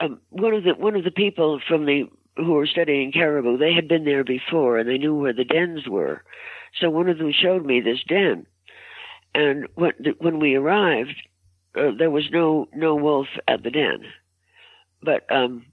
[0.00, 3.72] um, one of the one of the people from the who were studying caribou, they
[3.72, 6.22] had been there before and they knew where the dens were.
[6.80, 8.46] So one of them showed me this den,
[9.34, 11.14] and when when we arrived,
[11.76, 14.04] uh, there was no no wolf at the den,
[15.02, 15.66] but um,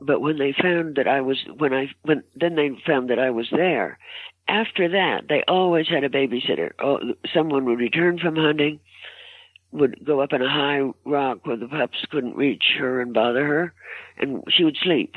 [0.00, 3.30] but when they found that I was when I when then they found that I
[3.30, 3.98] was there.
[4.50, 6.70] After that, they always had a babysitter.
[6.82, 6.98] Oh,
[7.34, 8.80] someone would return from hunting
[9.72, 13.44] would go up in a high rock where the pups couldn't reach her and bother
[13.46, 13.74] her,
[14.16, 15.14] and she would sleep.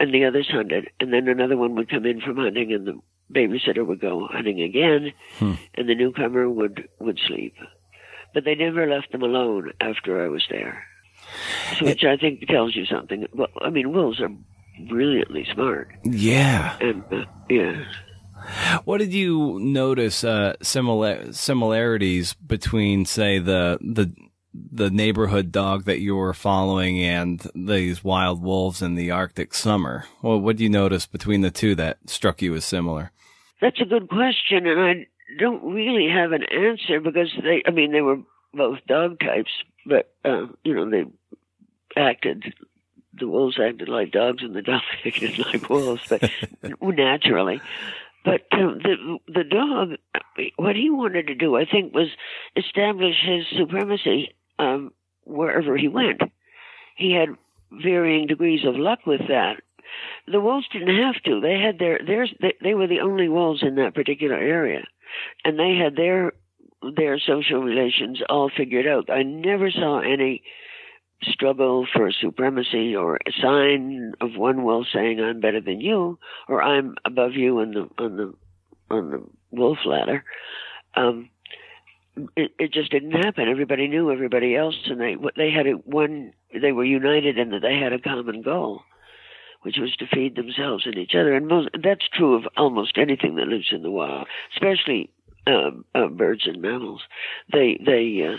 [0.00, 2.98] and the others hunted, and then another one would come in from hunting, and the
[3.32, 5.52] babysitter would go hunting again, Hmm.
[5.76, 7.54] and the newcomer would would sleep.
[8.34, 10.82] But they never left them alone after I was there,
[11.78, 13.26] so, which I think tells you something.
[13.32, 14.30] Well, I mean, wolves are
[14.88, 16.76] brilliantly smart, Yeah.
[16.80, 17.84] and uh, yeah.
[18.84, 24.12] What did you notice uh, similar similarities between, say, the the
[24.54, 30.04] the neighborhood dog that you were following and these wild wolves in the Arctic summer?
[30.20, 33.12] Well, what do you notice between the two that struck you as similar?
[33.60, 35.06] That's a good question, and I
[35.38, 38.18] don't really have an answer because they, I mean, they were
[38.52, 39.50] both dog types,
[39.86, 41.04] but, uh, you know, they
[41.96, 42.54] acted,
[43.14, 46.30] the wolves acted like dogs and the dogs acted like wolves, but
[46.80, 47.60] naturally.
[48.24, 49.98] But uh, the the dog,
[50.56, 52.08] what he wanted to do, I think, was
[52.56, 54.92] establish his supremacy um,
[55.24, 56.22] wherever he went.
[56.96, 57.30] He had
[57.72, 59.56] varying degrees of luck with that,
[60.26, 61.40] the wolves didn't have to.
[61.40, 62.32] They had their theirs.
[62.40, 64.84] They, they were the only wolves in that particular area,
[65.44, 66.32] and they had their
[66.96, 69.10] their social relations all figured out.
[69.10, 70.42] I never saw any
[71.24, 76.18] struggle for supremacy or a sign of one wolf saying I'm better than you
[76.48, 78.34] or I'm above you on the on the
[78.90, 80.24] on the wolf ladder.
[80.94, 81.30] Um,
[82.36, 83.48] it, it just didn't happen.
[83.48, 86.32] Everybody knew everybody else, and they they had a, one.
[86.52, 88.82] They were united in that they had a common goal
[89.62, 91.34] which was to feed themselves and each other.
[91.34, 95.08] And most, that's true of almost anything that lives in the wild, especially
[95.46, 97.02] um, uh, birds and mammals.
[97.52, 98.28] They they.
[98.28, 98.38] Uh,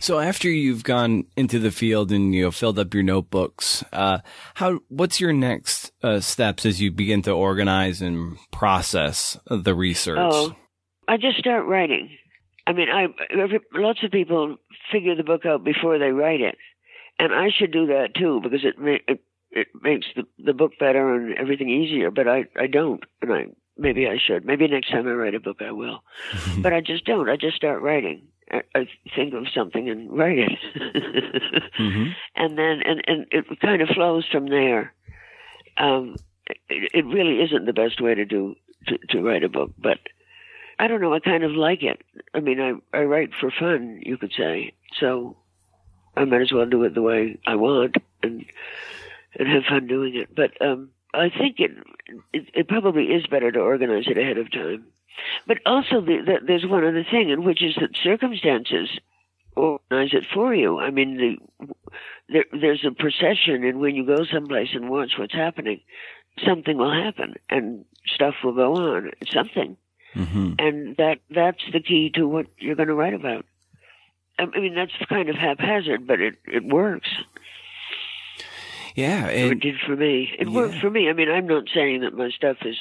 [0.00, 4.18] So after you've gone into the field and you know filled up your notebooks, uh,
[4.54, 10.18] how what's your next uh, steps as you begin to organize and process the research?
[10.20, 10.54] oh,
[11.08, 12.10] I just start writing.
[12.66, 14.56] I mean, I every, lots of people
[14.90, 16.56] figure the book out before they write it,
[17.18, 20.72] and I should do that too because it ma- it, it makes the the book
[20.78, 22.10] better and everything easier.
[22.10, 23.46] But I I don't, and I
[23.76, 24.44] maybe I should.
[24.44, 26.02] Maybe next time I write a book I will,
[26.58, 27.28] but I just don't.
[27.28, 28.28] I just start writing.
[29.16, 34.24] Think of something and write it, hmm and then and and it kind of flows
[34.30, 34.92] from there.
[35.76, 36.16] Um,
[36.46, 38.54] it, it really isn't the best way to do
[38.88, 39.98] to, to write a book, but
[40.78, 41.14] I don't know.
[41.14, 42.02] I kind of like it.
[42.34, 44.72] I mean, I I write for fun, you could say.
[45.00, 45.36] So
[46.16, 48.44] I might as well do it the way I want and
[49.38, 50.34] and have fun doing it.
[50.34, 51.72] But um, I think it,
[52.32, 54.86] it it probably is better to organize it ahead of time.
[55.46, 58.88] But also, the, the, there's one other thing, and which is that circumstances
[59.56, 60.78] organize it for you.
[60.78, 61.68] I mean, the,
[62.28, 65.80] there, there's a procession, and when you go someplace and watch what's happening,
[66.44, 69.12] something will happen, and stuff will go on.
[69.30, 69.76] Something,
[70.14, 73.44] hmm and that that's the key to what you're going to write about.
[74.38, 77.08] I mean, that's kind of haphazard, but it it works.
[78.94, 80.32] Yeah, Or it did for me.
[80.38, 81.08] It worked for me.
[81.08, 82.76] I mean, I'm not saying that my stuff is,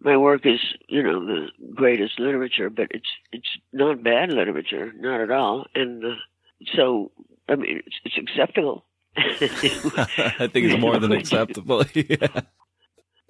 [0.00, 5.20] my work is, you know, the greatest literature, but it's it's not bad literature, not
[5.20, 5.66] at all.
[5.74, 6.08] And uh,
[6.76, 7.10] so,
[7.48, 8.84] I mean, it's, it's acceptable.
[9.16, 11.84] I think it's more than acceptable.
[11.94, 12.42] yeah.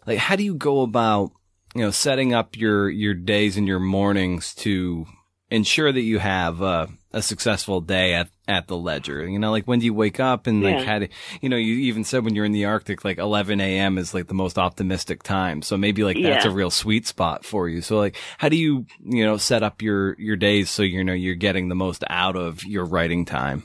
[0.06, 1.32] Like, how do you go about,
[1.74, 5.06] you know, setting up your your days and your mornings to
[5.50, 9.28] ensure that you have uh, a successful day at at the ledger?
[9.28, 10.84] You know, like when do you wake up and like Yeah.
[10.84, 11.08] how do
[11.40, 11.56] you know?
[11.56, 13.98] You even said when you're in the Arctic, like 11 a.m.
[13.98, 15.62] is like the most optimistic time.
[15.62, 16.50] So maybe like that's Yeah.
[16.50, 17.80] a real sweet spot for you.
[17.82, 21.12] So like, how do you you know set up your your days so you know
[21.14, 23.64] you're getting the most out of your writing time?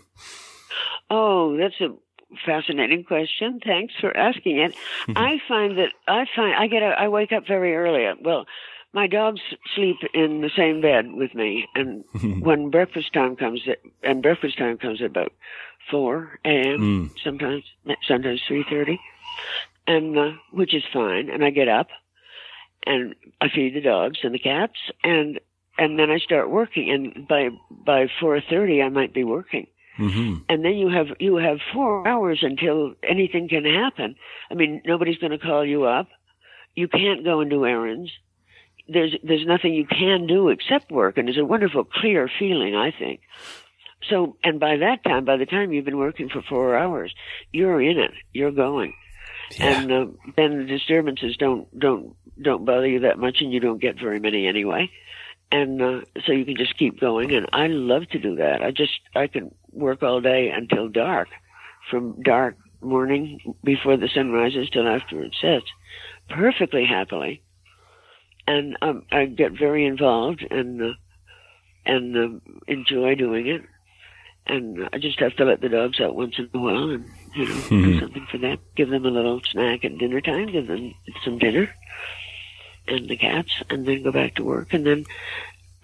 [1.09, 1.89] Oh, that's a
[2.45, 3.59] fascinating question.
[3.63, 4.75] Thanks for asking it.
[5.15, 8.05] I find that I find I get a, I wake up very early.
[8.21, 8.45] Well,
[8.93, 9.41] my dogs
[9.75, 12.03] sleep in the same bed with me, and
[12.43, 15.33] when breakfast time comes, at, and breakfast time comes at about
[15.89, 16.79] four a.m.
[16.79, 17.11] Mm.
[17.23, 17.63] Sometimes,
[18.07, 18.99] sometimes three thirty,
[19.87, 21.29] and uh, which is fine.
[21.29, 21.87] And I get up,
[22.85, 25.39] and I feed the dogs and the cats, and
[25.77, 26.89] and then I start working.
[26.89, 31.35] And by by four thirty, I might be working hmm and then you have you
[31.35, 34.15] have four hours until anything can happen.
[34.49, 36.07] I mean, nobody's going to call you up.
[36.75, 38.11] You can't go and do errands.
[38.87, 42.91] There's there's nothing you can do except work, and it's a wonderful, clear feeling, I
[42.91, 43.21] think.
[44.09, 47.13] So, and by that time, by the time you've been working for four hours,
[47.53, 48.11] you're in it.
[48.33, 48.93] You're going,
[49.57, 49.81] Yeah.
[49.81, 50.05] and uh,
[50.35, 54.19] then the disturbances don't don't don't bother you that much, and you don't get very
[54.19, 54.89] many anyway.
[55.51, 58.61] And uh, so you can just keep going, and I love to do that.
[58.61, 61.29] I just I can work all day until dark,
[61.89, 65.67] from dark morning before the sun rises till after it sets,
[66.29, 67.41] perfectly happily.
[68.47, 70.93] And um, I get very involved and uh,
[71.85, 73.63] and uh, enjoy doing it.
[74.45, 77.45] and I just have to let the dogs out once in a while and you
[77.47, 77.99] know do Mhm.
[78.01, 78.57] something for them.
[78.75, 80.47] Give them a little snack at dinner time.
[80.51, 81.69] Give them some dinner
[82.87, 84.73] and the cats, and then go back to work.
[84.73, 85.05] And then,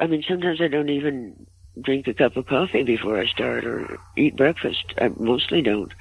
[0.01, 1.45] I mean, sometimes I don't even
[1.81, 4.93] drink a cup of coffee before I start or eat breakfast.
[4.99, 5.93] I mostly don't.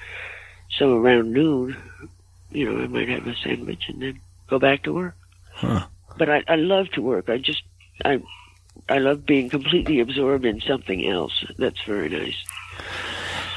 [0.76, 1.76] So around noon,
[2.50, 5.14] you know, I might have a sandwich and then go back to work.
[5.54, 5.86] Huh.
[6.18, 7.28] But I, I love to work.
[7.28, 7.62] I just,
[8.04, 8.20] I,
[8.88, 11.44] I love being completely absorbed in something else.
[11.58, 12.36] That's very nice.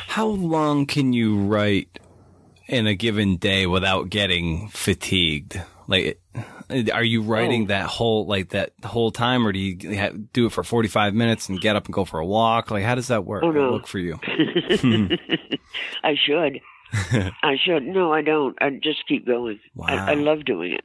[0.08, 2.00] How long can you write
[2.68, 5.62] in a given day without getting fatigued?
[5.88, 6.20] Like,
[6.94, 7.68] are you writing Oh.
[7.68, 11.14] that whole like that whole time, or do you ha- do it for forty five
[11.14, 12.72] minutes and get up and go for a walk?
[12.72, 13.44] Like, how does that work?
[13.44, 13.72] Oh, no.
[13.74, 14.16] Look for you.
[14.80, 15.08] Hmm.
[16.04, 16.60] I should.
[17.44, 17.84] I should.
[17.84, 18.58] No, I don't.
[18.62, 19.60] I just keep going.
[19.76, 19.88] Wow.
[19.88, 20.84] I, I love doing it,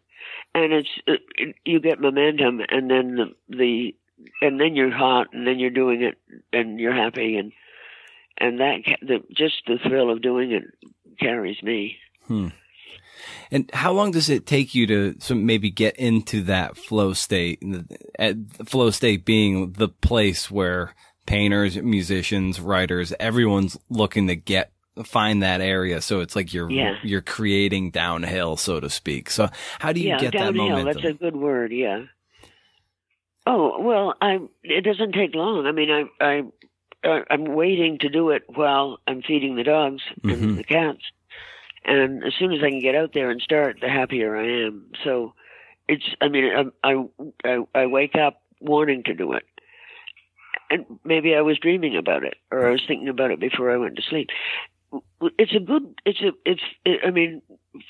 [0.57, 3.97] and it's it, you get momentum, and then the, the
[4.41, 6.17] and then you're hot, and then you're doing it,
[6.53, 7.53] and you're happy, and
[8.39, 10.65] and that the just the thrill of doing it
[11.21, 11.99] carries me.
[12.27, 12.49] Hmm.
[13.51, 17.63] And how long does it take you to maybe get into that flow state?
[18.19, 20.95] At- flow state being the place where
[21.27, 24.73] painters, musicians, writers, everyone's looking to get
[25.05, 26.01] find that area.
[26.01, 26.97] So it's like you're Yeah.
[27.03, 29.31] you're creating downhill, so to speak.
[29.31, 30.69] So how do you yeah, get that downhill.
[30.69, 31.03] momentum?
[31.03, 31.73] That's a good word.
[31.73, 32.05] Yeah.
[33.47, 34.41] Oh well, I.
[34.65, 35.67] It doesn't take long.
[35.67, 36.43] I mean, I,
[37.05, 40.57] I, I'm waiting to do it while I'm feeding the dogs and mm-hmm.
[40.57, 41.03] the cats,
[41.85, 44.91] and as soon as I can get out there and start, the happier I am.
[45.05, 45.35] So,
[45.87, 46.03] it's.
[46.21, 47.05] I mean, I, I,
[47.45, 49.45] I, I wake up wanting to do it,
[50.69, 53.77] and maybe I was dreaming about it, or I was thinking about it before I
[53.77, 54.31] went to sleep.
[55.39, 55.95] It's a good.
[56.05, 56.31] It's a.
[56.45, 56.61] It's.
[57.05, 57.43] I mean,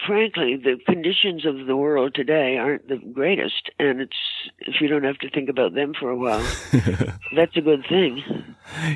[0.06, 4.16] frankly, the conditions of the world today aren't the greatest, and it's
[4.60, 6.44] if you don't have to think about them for a while,
[7.34, 8.22] that's a good thing.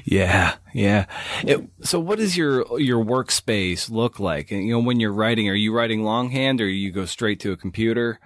[0.04, 1.06] yeah, yeah.
[1.42, 4.50] It, so what does your your workspace look like?
[4.50, 7.52] And you know, when you're writing, are you writing longhand or you go straight to
[7.52, 8.20] a computer?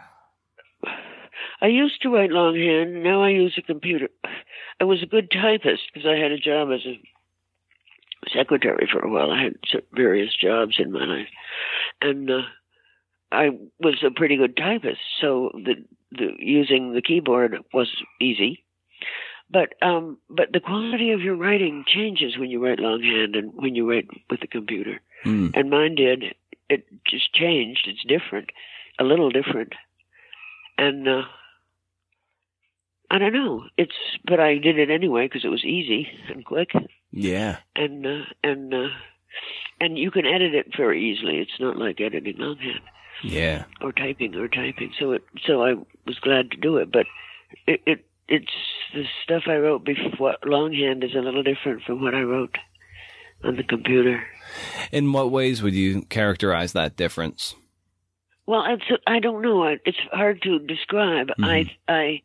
[1.62, 3.02] I used to write longhand.
[3.02, 4.08] Now I use a computer.
[4.80, 7.00] I was a good typist because I had a job as a
[8.32, 9.30] secretary for a while.
[9.30, 11.28] I had various jobs in my life,
[12.00, 12.42] and uh,
[13.32, 13.50] I
[13.80, 15.00] was a pretty good typist.
[15.20, 17.88] So the the using the keyboard was
[18.20, 18.64] easy.
[19.50, 23.74] But um, but the quality of your writing changes when you write longhand and when
[23.74, 25.00] you write with the computer.
[25.22, 25.48] Hmm.
[25.54, 26.34] And mine did.
[26.70, 27.86] It just changed.
[27.86, 28.50] It's different,
[28.98, 29.74] a little different.
[30.78, 31.22] And uh,
[33.10, 33.64] I don't know.
[33.76, 33.94] It's
[34.26, 36.70] but I did it anyway because it was easy and quick,
[37.12, 37.58] Yeah.
[37.76, 38.88] and uh, and uh,
[39.80, 41.38] and you can edit it very easily.
[41.38, 42.80] It's not like editing longhand
[43.22, 43.64] Yeah.
[43.80, 44.92] or typing or typing.
[44.98, 45.74] So it so I
[46.06, 47.06] was glad to do it, but
[47.66, 48.52] it, it it's
[48.94, 52.56] the stuff I wrote before longhand is a little different from what I wrote
[53.44, 54.24] on the computer.
[54.92, 57.54] In what ways would you characterize that difference?
[58.46, 59.64] Well, it's I don't know.
[59.84, 61.28] It's hard to describe.
[61.42, 62.22] I I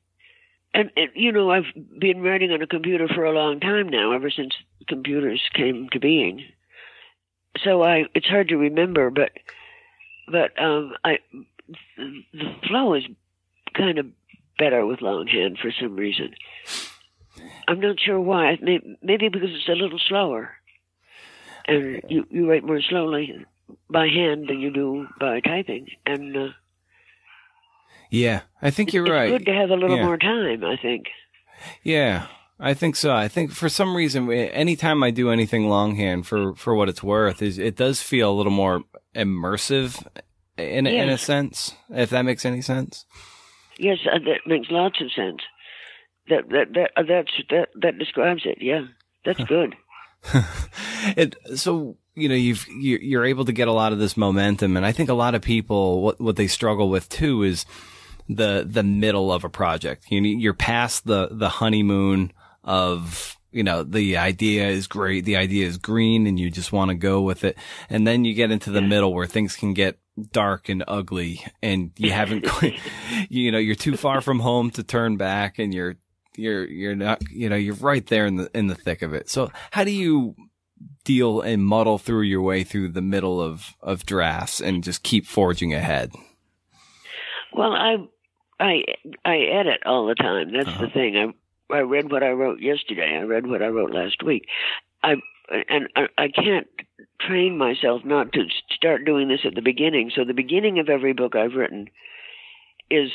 [0.74, 1.66] and, and you know I've
[1.98, 4.54] been writing on a computer for a long time now, ever since
[4.88, 6.46] computers came to being.
[7.64, 9.32] So I it's hard to remember, but
[10.28, 11.20] but um I
[11.98, 13.04] the flow is
[13.74, 14.08] kind of
[14.58, 16.34] better with longhand for some reason.
[17.68, 18.58] I'm not sure why.
[18.62, 20.52] Maybe, maybe because it's a little slower,
[21.66, 23.46] and you you write more slowly
[23.90, 26.48] by hand than you do by typing, and uh,
[28.10, 29.30] Yeah, I think you're it's right.
[29.30, 30.06] good to have a little Yeah.
[30.06, 30.64] more time.
[30.64, 31.06] I think.
[31.84, 32.28] Yeah,
[32.60, 33.14] I think so.
[33.14, 37.42] I think for some reason, anytime I do anything longhand, for for what it's worth,
[37.42, 38.82] is it does feel a little more
[39.16, 40.06] immersive
[40.58, 41.74] in a, in a sense.
[41.90, 43.06] If that makes any sense.
[43.78, 45.42] Yes, uh, that makes lots of sense.
[46.30, 48.58] That that that uh, that's that that describes it.
[48.62, 48.86] Yeah,
[49.26, 49.76] that's good.
[51.16, 54.86] it so you know you've you're able to get a lot of this momentum, and
[54.86, 57.66] I think a lot of people what what they struggle with too is
[58.30, 60.06] the the middle of a project.
[60.10, 62.32] You you're past the the honeymoon
[62.64, 66.90] of you know the idea is great, the idea is green, and you just want
[66.90, 67.58] to go with it,
[67.90, 70.00] and then you get into the middle where things can get
[70.32, 72.48] dark and ugly, and you haven't
[73.30, 75.96] you know you're too far from home to turn back, and you're
[76.38, 79.30] you're you're not you know you're right there in the in the thick of it.
[79.30, 80.36] So how do you
[81.04, 85.26] deal and muddle through your way through the middle of of drafts and just keep
[85.26, 86.12] forging ahead?
[87.52, 87.98] Well, I
[88.60, 88.84] I
[89.26, 90.52] I edit all the time.
[90.52, 90.86] That's Uh-huh.
[90.86, 91.18] the thing.
[91.18, 93.16] I I read what I wrote yesterday.
[93.16, 94.48] I read what I wrote last week.
[95.04, 95.16] I
[95.68, 96.68] and I, I can't
[97.22, 98.46] train myself not to
[98.76, 100.12] start doing this at the beginning.
[100.14, 101.88] So the beginning of every book I've written
[102.92, 103.12] is,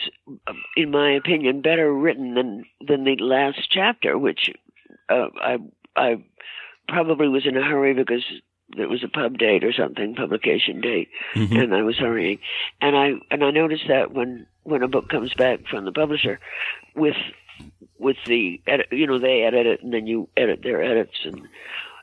[0.76, 4.50] in my opinion, better written than than the last chapter, which
[5.08, 5.58] uh, I
[5.96, 6.24] I
[6.88, 8.24] probably was in a hurry because
[8.76, 11.62] there was a pub date or something, publication date, Mhm.
[11.62, 12.38] and I was hurrying.
[12.80, 16.40] And I and I noticed that when when a book comes back from the publisher
[16.94, 17.16] with
[17.98, 21.42] with the edit, you know they edit it and then you edit their edits and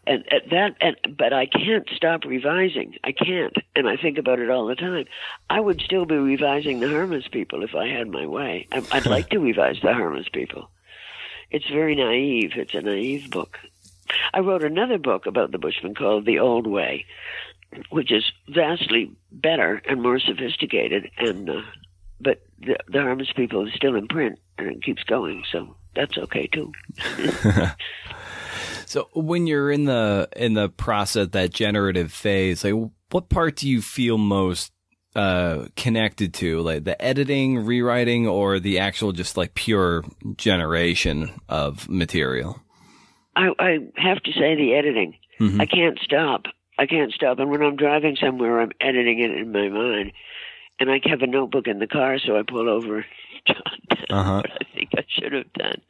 [0.08, 2.96] and at that and but I can't stop revising.
[3.04, 5.06] I can't, and I think about it all the time.
[5.50, 8.68] I would still be revising the Harmless People if I had my way.
[8.72, 10.70] I- I'd like to revise the Harmless People.
[11.52, 12.54] It's very naive.
[12.56, 13.60] It's a naive book.
[14.34, 17.06] I wrote another book about the Bushmen called The Old Way,
[17.90, 21.10] which is vastly better and more sophisticated.
[21.18, 21.62] And uh,
[22.20, 26.18] but the, the Harmless People is still in print and it keeps going, so that's
[26.18, 26.72] okay too.
[28.92, 32.74] So when you're in the in the process that generative phase, like
[33.10, 34.74] what part do you feel most
[35.16, 36.60] uh connected to?
[36.60, 40.04] Like the editing, rewriting, or the actual just like pure
[40.36, 42.62] generation of material?
[43.36, 45.16] I, I have to say the editing.
[45.40, 45.62] Mhm.
[45.62, 46.44] I can't stop.
[46.78, 47.40] I can't stop.
[47.40, 50.12] And when I'm driving somewhere, I'm editing it in my mind.
[50.80, 53.06] And I have a notebook in the car, so I pull over
[54.10, 54.36] Uh-huh.
[54.44, 55.82] what I think I should have done.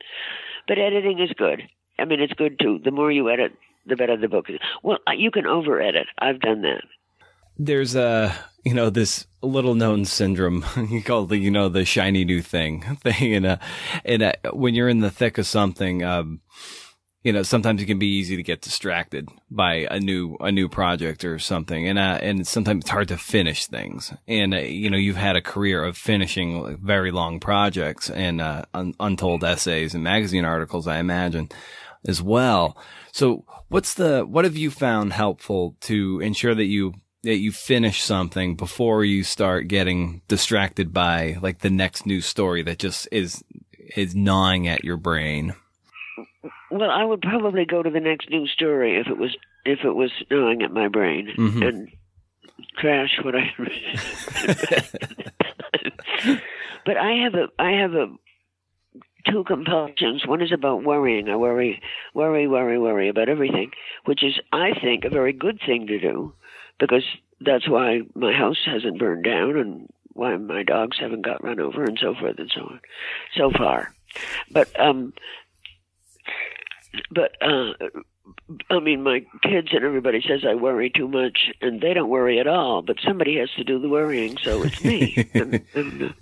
[0.67, 1.63] But editing is good.
[1.97, 2.79] I mean, it's good too.
[2.83, 3.53] The more you edit,
[3.85, 4.59] the better the book is.
[4.83, 6.07] Well, uh, you can over edit.
[6.19, 6.83] I've done that.
[7.57, 8.33] There's a
[8.63, 12.81] you know this little known syndrome you call the you know the shiny new thing
[13.01, 13.57] thing and uh
[14.05, 16.41] and when you're in the thick of something um
[17.23, 20.67] you know sometimes it can be easy to get distracted by a new a new
[20.67, 21.87] project or something.
[21.87, 24.13] And uh and sometimes it's hard to finish things.
[24.27, 28.63] And uh, you know you've had a career of finishing very long projects and uh
[28.73, 31.49] un- untold essays and magazine articles I imagine
[32.07, 32.77] as well.
[33.11, 36.93] So what's the what have you found helpful to ensure that you
[37.23, 42.63] that you finish something before you start getting distracted by like the next new story
[42.63, 43.43] that just is
[43.95, 45.53] is gnawing at your brain.
[46.71, 49.93] Well, I would probably go to the next news story if it was if it
[49.93, 51.67] was gnawing at my brain Mhm.
[51.67, 51.89] and
[52.77, 53.51] trash what I.
[56.85, 58.07] but I have a I have a
[59.27, 60.25] two compulsions.
[60.25, 61.29] One is about worrying.
[61.29, 61.81] I worry,
[62.13, 63.71] worry, worry, worry about everything,
[64.05, 66.33] which is I think a very good thing to do
[66.79, 67.03] because
[67.39, 71.83] that's why my house hasn't burned down and why my dogs haven't got run over
[71.83, 72.79] and so forth and so on
[73.35, 73.93] so far.
[74.51, 75.13] But um
[77.11, 77.73] but uh
[78.69, 82.39] I mean, my kids and everybody says I worry too much, and they don't worry
[82.39, 82.81] at all.
[82.81, 85.29] But somebody has to do the worrying, so it's me.
[85.33, 86.13] and, and,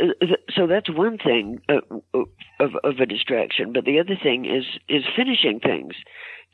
[0.00, 1.80] uh, so that's one thing uh,
[2.58, 3.72] of of a distraction.
[3.72, 5.94] But the other thing is is finishing things,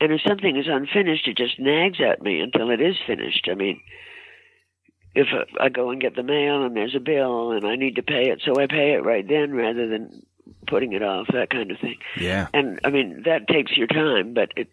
[0.01, 3.49] and if something is unfinished, it just nags at me until it is finished.
[3.51, 3.81] I mean,
[5.15, 5.29] if
[5.61, 8.31] I go and get the mail and there's a bill and I need to pay
[8.31, 10.25] it, so I pay it right then rather than
[10.67, 12.49] putting it off, that kind of thing Yeah.
[12.55, 14.69] and I mean that takes your time, but it,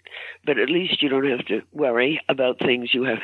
[0.45, 3.19] but at least you don't have to worry about things you have,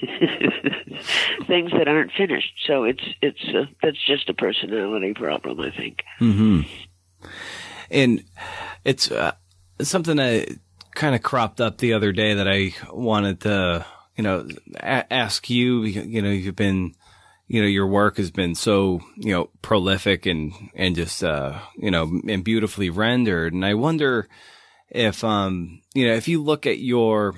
[1.46, 2.52] things that aren't finished.
[2.66, 5.98] So it's it's uh, that's just a personality problem, I think.
[6.18, 6.60] hmm
[7.90, 8.24] And
[8.84, 9.32] it's uh,
[9.80, 10.48] something that
[10.94, 13.84] kind of cropped up the other day that I wanted to,
[14.16, 15.84] you know, a- ask you.
[15.84, 16.94] You know, you've been,
[17.48, 21.90] you know, your work has been so, you know, prolific and and just, uh, you
[21.90, 23.52] know, and beautifully rendered.
[23.52, 24.28] And I wonder
[24.88, 27.34] if, um, you know, if you look at your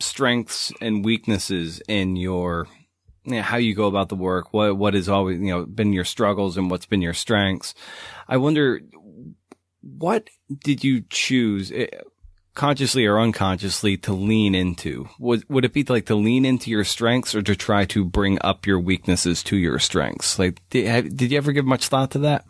[0.00, 2.68] strengths and weaknesses in your
[3.24, 5.92] you know, how you go about the work, what what has always you know been
[5.92, 7.74] your struggles and what's been your strengths.
[8.26, 8.80] I wonder
[9.82, 10.28] what
[10.64, 11.88] did you choose eh,
[12.58, 15.08] consciously or unconsciously to lean into?
[15.18, 18.38] Would would it be like to lean into your strengths or to try to bring
[18.42, 20.38] up your weaknesses to your strengths?
[20.38, 22.44] Like did, did you ever give much thought to that?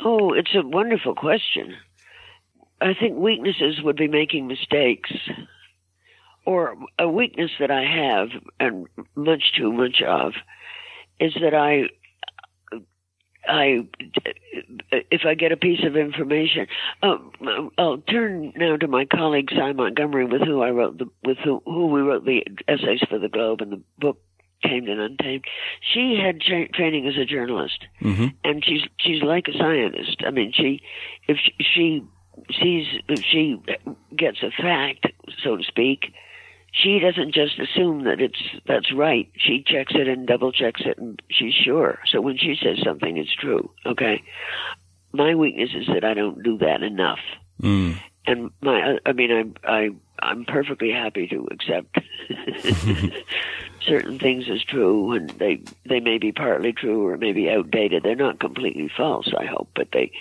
[0.00, 1.74] Oh, it's a wonderful question.
[2.80, 5.10] I think weaknesses would be making mistakes,
[6.44, 8.28] or a weakness that I have
[8.60, 8.86] and
[9.16, 10.34] much too much of
[11.18, 11.88] is that I.
[13.48, 13.86] I,
[14.92, 16.66] if I get a piece of information,
[17.02, 17.30] oh,
[17.78, 21.62] I'll turn now to my colleague Sy Montgomery, with who I wrote the, with who,
[21.64, 24.20] who we wrote the essays for the Globe and the book
[24.64, 25.44] Tamed and Untamed.
[25.94, 28.26] She had tra- training as a journalist, Mm-hmm.
[28.44, 30.22] and she's she's like a scientist.
[30.26, 30.82] I mean, she
[31.26, 32.02] if she, she
[32.60, 33.56] sees if she
[34.16, 35.06] gets a fact,
[35.42, 36.12] so to speak,
[36.72, 39.30] she doesn't just assume that it's that's right.
[39.36, 41.98] She checks it and double checks it, and she's sure.
[42.06, 43.70] So when she says something, it's true.
[43.86, 44.22] Okay.
[45.12, 47.20] My weakness is that I don't do that enough,
[47.62, 47.96] Mm.
[48.26, 49.90] and my I mean I I
[50.20, 51.98] I'm perfectly happy to accept
[53.80, 58.02] certain things as true, and they they may be partly true or maybe outdated.
[58.02, 60.12] They're not completely false, I hope, but they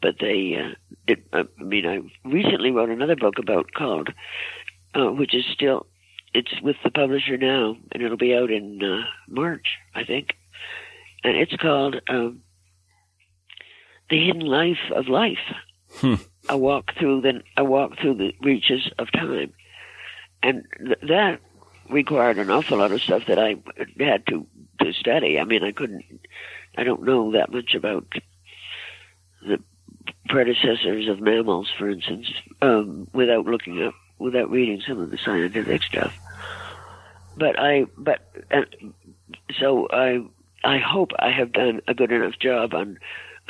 [0.00, 0.74] but they uh,
[1.06, 4.10] it, I mean I recently wrote another book about called
[4.94, 5.86] uh, which is still
[6.34, 10.34] it's with the publisher now, and it'll be out in uh, March, I think.
[11.24, 12.42] And it's called um,
[14.10, 15.38] "The Hidden Life of Life."
[15.96, 16.14] Hmm.
[16.48, 19.52] A walk through the a walk through the reaches of time,
[20.42, 21.40] and th- that
[21.90, 23.56] required an awful lot of stuff that I
[23.98, 24.46] had to
[24.80, 25.38] to study.
[25.38, 26.04] I mean, I couldn't.
[26.76, 28.06] I don't know that much about
[29.42, 29.58] the
[30.28, 32.30] predecessors of mammals, for instance,
[32.60, 36.16] um, without looking up, without reading some of the scientific stuff.
[37.36, 38.62] But I, but uh,
[39.58, 40.24] so I,
[40.64, 42.98] I hope I have done a good enough job on.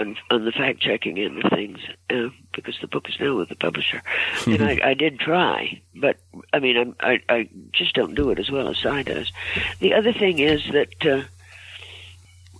[0.00, 3.48] On, on the fact checking end of things, uh, because the book is now with
[3.48, 4.00] the publisher,
[4.46, 6.18] and I, I did try, but
[6.52, 9.32] I mean, I'm, I I just don't do it as well as Sy does.
[9.80, 11.24] The other thing is that uh,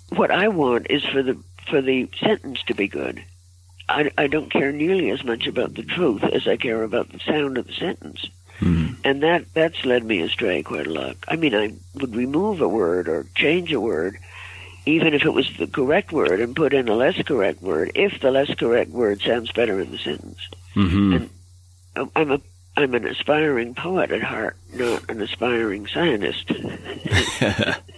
[0.08, 1.38] what I want is for the
[1.68, 3.22] for the sentence to be good.
[3.88, 7.18] I, I don't care nearly as much about the truth as I care about the
[7.20, 8.26] sound of the sentence.
[8.58, 8.88] Hmm.
[9.04, 11.16] And that that's led me astray quite a lot.
[11.28, 14.18] I mean, I would remove a word or change a word,
[14.84, 18.20] even if it was the correct word, and put in a less correct word, if
[18.20, 20.48] the less correct word sounds better in the sentence.
[20.74, 21.30] hmm And
[22.14, 22.40] I'm a
[22.76, 26.50] I'm an aspiring poet at heart, not an aspiring scientist.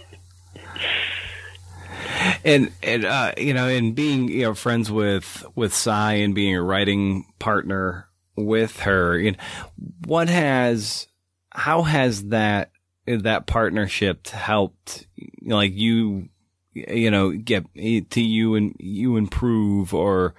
[2.43, 6.55] and and uh, you know, and being you know friends with with Sy and being
[6.55, 9.37] a writing partner with her, you know,
[10.05, 11.07] what has
[11.51, 12.71] how has that
[13.05, 16.29] that partnership helped you know, like you
[16.73, 17.65] you know get
[18.11, 20.35] to you and you improve or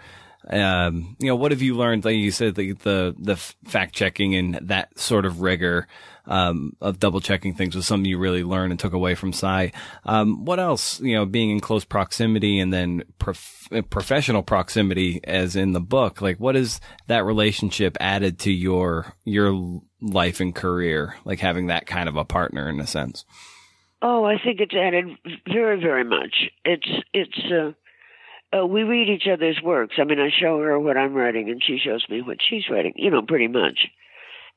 [0.50, 2.04] um, you know, what have you learned?
[2.04, 5.86] Like you said, the the, the fact checking and that sort of rigor
[6.26, 9.72] um, of double checking things was something you really learned and took away from Sy.
[10.04, 11.00] Um, what else?
[11.00, 16.20] You know, being in close proximity and then prof- professional proximity, as in the book.
[16.20, 21.16] Like, what has that relationship added to your your life and career?
[21.24, 23.24] Like having that kind of a partner, in a sense.
[24.00, 25.06] Oh, I think it's added
[25.46, 26.50] very, very much.
[26.64, 29.94] It's it's uh, uh, we read each other's works.
[29.98, 32.92] I mean, I show her what I'm writing, and she shows me what she's writing.
[32.96, 33.78] You know, pretty much.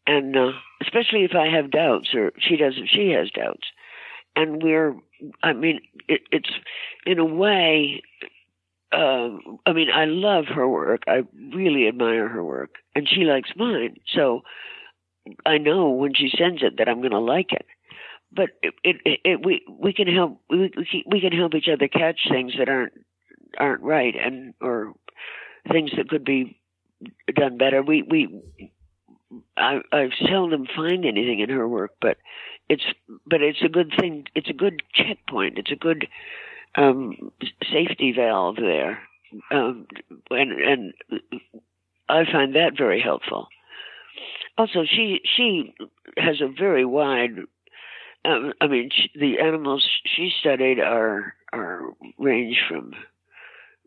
[0.08, 0.51] And uh,
[0.82, 3.68] especially if I have doubts, or she does if she has doubts,
[4.36, 4.95] and we're.
[5.41, 6.51] I mean, it, it's
[7.06, 8.03] in a way.
[8.91, 11.03] Uh, I mean, I love her work.
[11.08, 13.97] I really admire her work, and she likes mine.
[14.14, 14.41] So
[15.45, 17.66] I know when she sends it that I'm going to like it
[18.36, 20.72] but it, it, it, we we can help we
[21.08, 22.93] we can help each other catch things that aren't
[23.58, 24.93] aren't right and or
[25.72, 26.60] things that could be
[27.34, 27.82] done better.
[27.82, 28.41] We we
[29.58, 32.18] I I seldom find anything in her work, but
[32.70, 32.84] it's
[33.26, 34.26] but it's a good thing.
[34.36, 35.58] It's a good checkpoint.
[35.58, 36.08] It's a good
[36.76, 37.32] um,
[37.72, 39.00] safety valve there,
[39.52, 39.88] um,
[40.30, 40.94] and and
[42.10, 43.48] I find that very helpful.
[44.58, 45.74] Also, she she
[46.18, 47.38] has a very wide
[48.26, 52.94] um, I mean, she, the animals she studied are are range from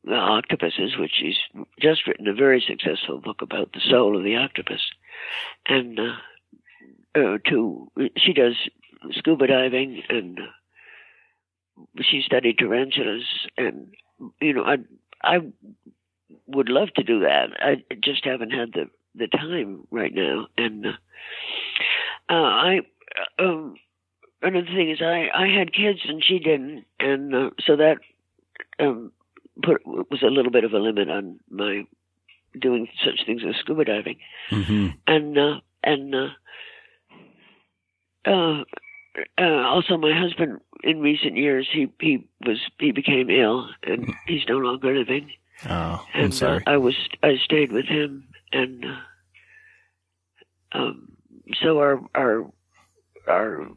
[0.07, 1.39] octopuses, which she's
[1.81, 4.81] just written a very successful book about the soul of the octopus,
[5.67, 6.15] and uh,
[7.15, 8.55] uh, to she does
[9.13, 13.25] scuba diving and uh, she studied tarantulas,
[13.57, 13.95] and
[14.41, 14.77] you know, I
[15.23, 15.39] I
[16.47, 17.51] would love to do that.
[17.61, 20.91] I just haven't had the the time right now, and uh,
[22.29, 22.81] uh, I.
[23.39, 23.77] Um,
[24.43, 27.99] another thing is I I had kids and she didn't, and uh, so that
[28.79, 29.13] um,
[29.63, 31.85] put was a little bit of a limit on my
[32.59, 34.19] doing such things as scuba diving,
[34.51, 34.89] Mm-hmm.
[35.07, 36.29] and uh, and uh,
[38.25, 38.65] uh,
[39.39, 44.43] uh, also my husband in recent years he he was he became ill and he's
[44.49, 45.31] no longer living,
[45.69, 46.63] Oh, I'm sorry.
[46.67, 48.85] Uh, I was I stayed with him and.
[48.85, 48.97] Uh,
[50.73, 51.13] um,
[51.63, 52.47] so our our
[53.27, 53.69] our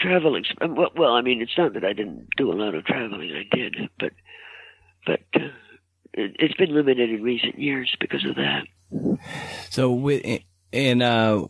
[0.00, 2.84] travel exp- well, well, I mean, it's not that I didn't do a lot of
[2.84, 3.30] traveling.
[3.32, 4.12] I did, but
[5.06, 5.48] but uh,
[6.14, 8.64] it, it's been limited in recent years because of that.
[9.70, 11.46] So, wi- and uh,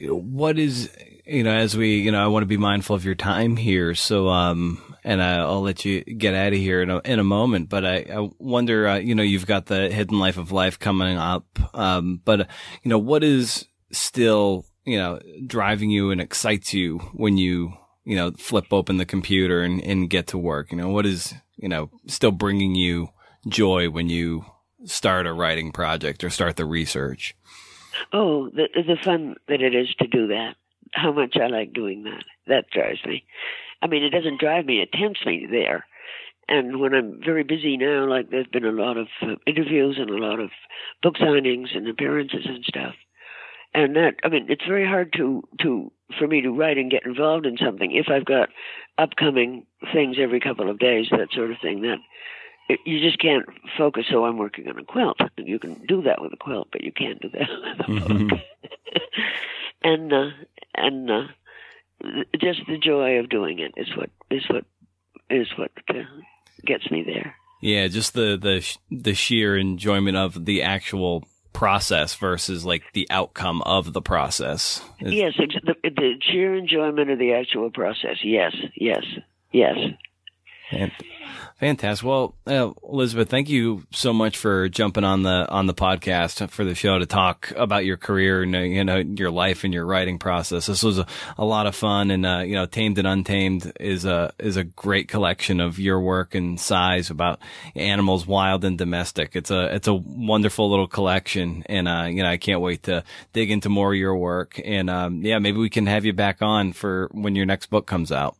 [0.00, 0.90] what is
[1.26, 3.94] you know as we you know I want to be mindful of your time here.
[3.94, 7.24] So, um, and I, I'll let you get out of here in a, in a
[7.24, 7.68] moment.
[7.68, 11.16] But I, I wonder, uh, you know, you've got the hidden life of life coming
[11.16, 11.46] up.
[11.74, 12.44] Um, but uh,
[12.82, 17.74] you know, what is still you know driving you and excites you when you
[18.04, 20.72] you know flip open the computer and, and get to work?
[20.72, 23.08] You know, what is you know still bringing you
[23.48, 24.44] joy when you
[24.84, 27.34] start a writing project or start the research?
[28.12, 30.54] Oh, the the fun that it is to do that.
[30.92, 32.24] How much I like doing that.
[32.46, 33.24] That drives me.
[33.80, 35.86] I mean, it doesn't drive me; it tempts me there.
[36.48, 40.10] And when I'm very busy now, like there's been a lot of uh, interviews and
[40.10, 40.50] a lot of
[41.02, 42.94] book signings and appearances and stuff,
[43.74, 47.06] and that I mean it's very hard to to for me to write and get
[47.06, 48.48] involved in something if I've got
[48.98, 51.82] upcoming things every couple of days, that sort of thing.
[51.82, 51.98] That
[52.68, 54.06] it, you just can't focus.
[54.10, 55.18] So I'm working on a quilt.
[55.36, 57.48] You can do that with a quilt, but you can't do that
[57.88, 58.40] with a book.
[59.82, 60.30] and uh,
[60.74, 61.22] and uh,
[62.40, 64.64] just the joy of doing it is what is what
[65.30, 66.02] is what uh,
[66.64, 67.36] gets me there.
[67.60, 73.62] Yeah, just the the the sheer enjoyment of the actual process versus like the outcome
[73.62, 74.82] of the process.
[75.00, 78.18] Yes, the, the sheer enjoyment of the actual process.
[78.22, 79.04] Yes, yes,
[79.52, 79.76] yes.
[80.72, 80.92] Fan-
[81.62, 82.04] Fantastic.
[82.04, 86.64] Well, uh, Elizabeth, thank you so much for jumping on the on the podcast for
[86.64, 89.86] the show to talk about your career and uh, you know your life and your
[89.86, 90.66] writing process.
[90.66, 91.06] This was a,
[91.38, 94.64] a lot of fun, and uh, you know, Tamed and Untamed is a is a
[94.64, 97.38] great collection of your work and Sy's about
[97.76, 99.36] animals, wild and domestic.
[99.36, 103.04] It's a it's a wonderful little collection, and uh, you know, I can't wait to
[103.32, 104.60] dig into more of your work.
[104.64, 107.86] And um, yeah, maybe we can have you back on for when your next book
[107.86, 108.36] comes out.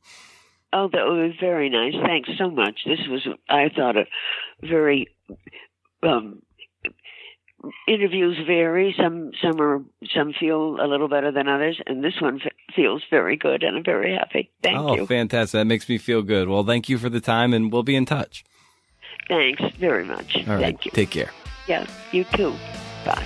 [0.73, 1.95] Oh, that was very nice.
[2.05, 2.81] Thanks so much.
[2.87, 4.05] This was, I thought, a
[4.63, 5.09] very.
[6.03, 6.43] Um,
[7.87, 8.95] interviews vary.
[9.01, 9.83] Some some are
[10.15, 13.77] some feel a little better than others, and this one f- feels very good, and
[13.77, 14.51] I'm very happy.
[14.63, 15.03] Thank oh, you.
[15.03, 15.59] Oh, fantastic.
[15.59, 16.49] That makes me feel good.
[16.49, 18.45] Well, thank you for the time, and we'll be in touch.
[19.29, 20.37] Thanks very much.
[20.37, 20.63] All right.
[20.63, 20.91] Thank you.
[20.93, 21.31] Take care.
[21.69, 22.55] Yeah, you too.
[23.05, 23.25] Bye.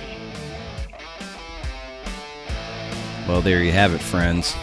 [3.27, 4.55] Well, there you have it, friends.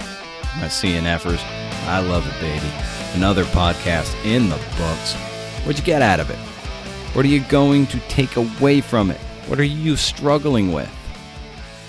[0.61, 1.74] My CNFers.
[1.87, 2.67] I love it, baby.
[3.15, 5.15] Another podcast in the books.
[5.65, 6.39] What'd you get out of it?
[7.15, 9.21] What are you going to take away from it?
[9.47, 10.89] What are you struggling with?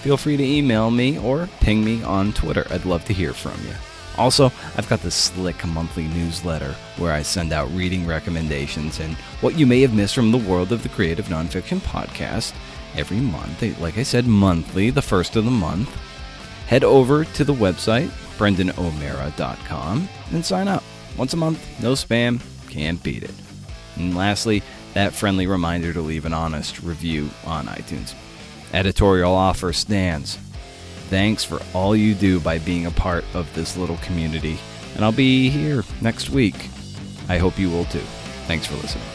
[0.02, 2.68] Feel free to email me or ping me on Twitter.
[2.70, 3.74] I'd love to hear from you.
[4.18, 9.58] Also, I've got the slick monthly newsletter where I send out reading recommendations and what
[9.58, 12.54] you may have missed from the world of the creative nonfiction podcast
[12.96, 13.62] every month.
[13.80, 15.90] Like I said, monthly, the first of the month.
[16.68, 20.84] Head over to the website, brendanomeara.com, and sign up.
[21.18, 23.34] Once a month, no spam, can't beat it.
[23.96, 24.64] And lastly,
[24.94, 28.14] that friendly reminder to leave an honest review on iTunes.
[28.74, 30.38] Editorial offer stands.
[31.10, 34.58] Thanks for all you do by being a part of this little community,
[34.96, 36.70] and I'll be here next week.
[37.30, 38.00] I hope you will too.
[38.48, 39.15] Thanks for listening.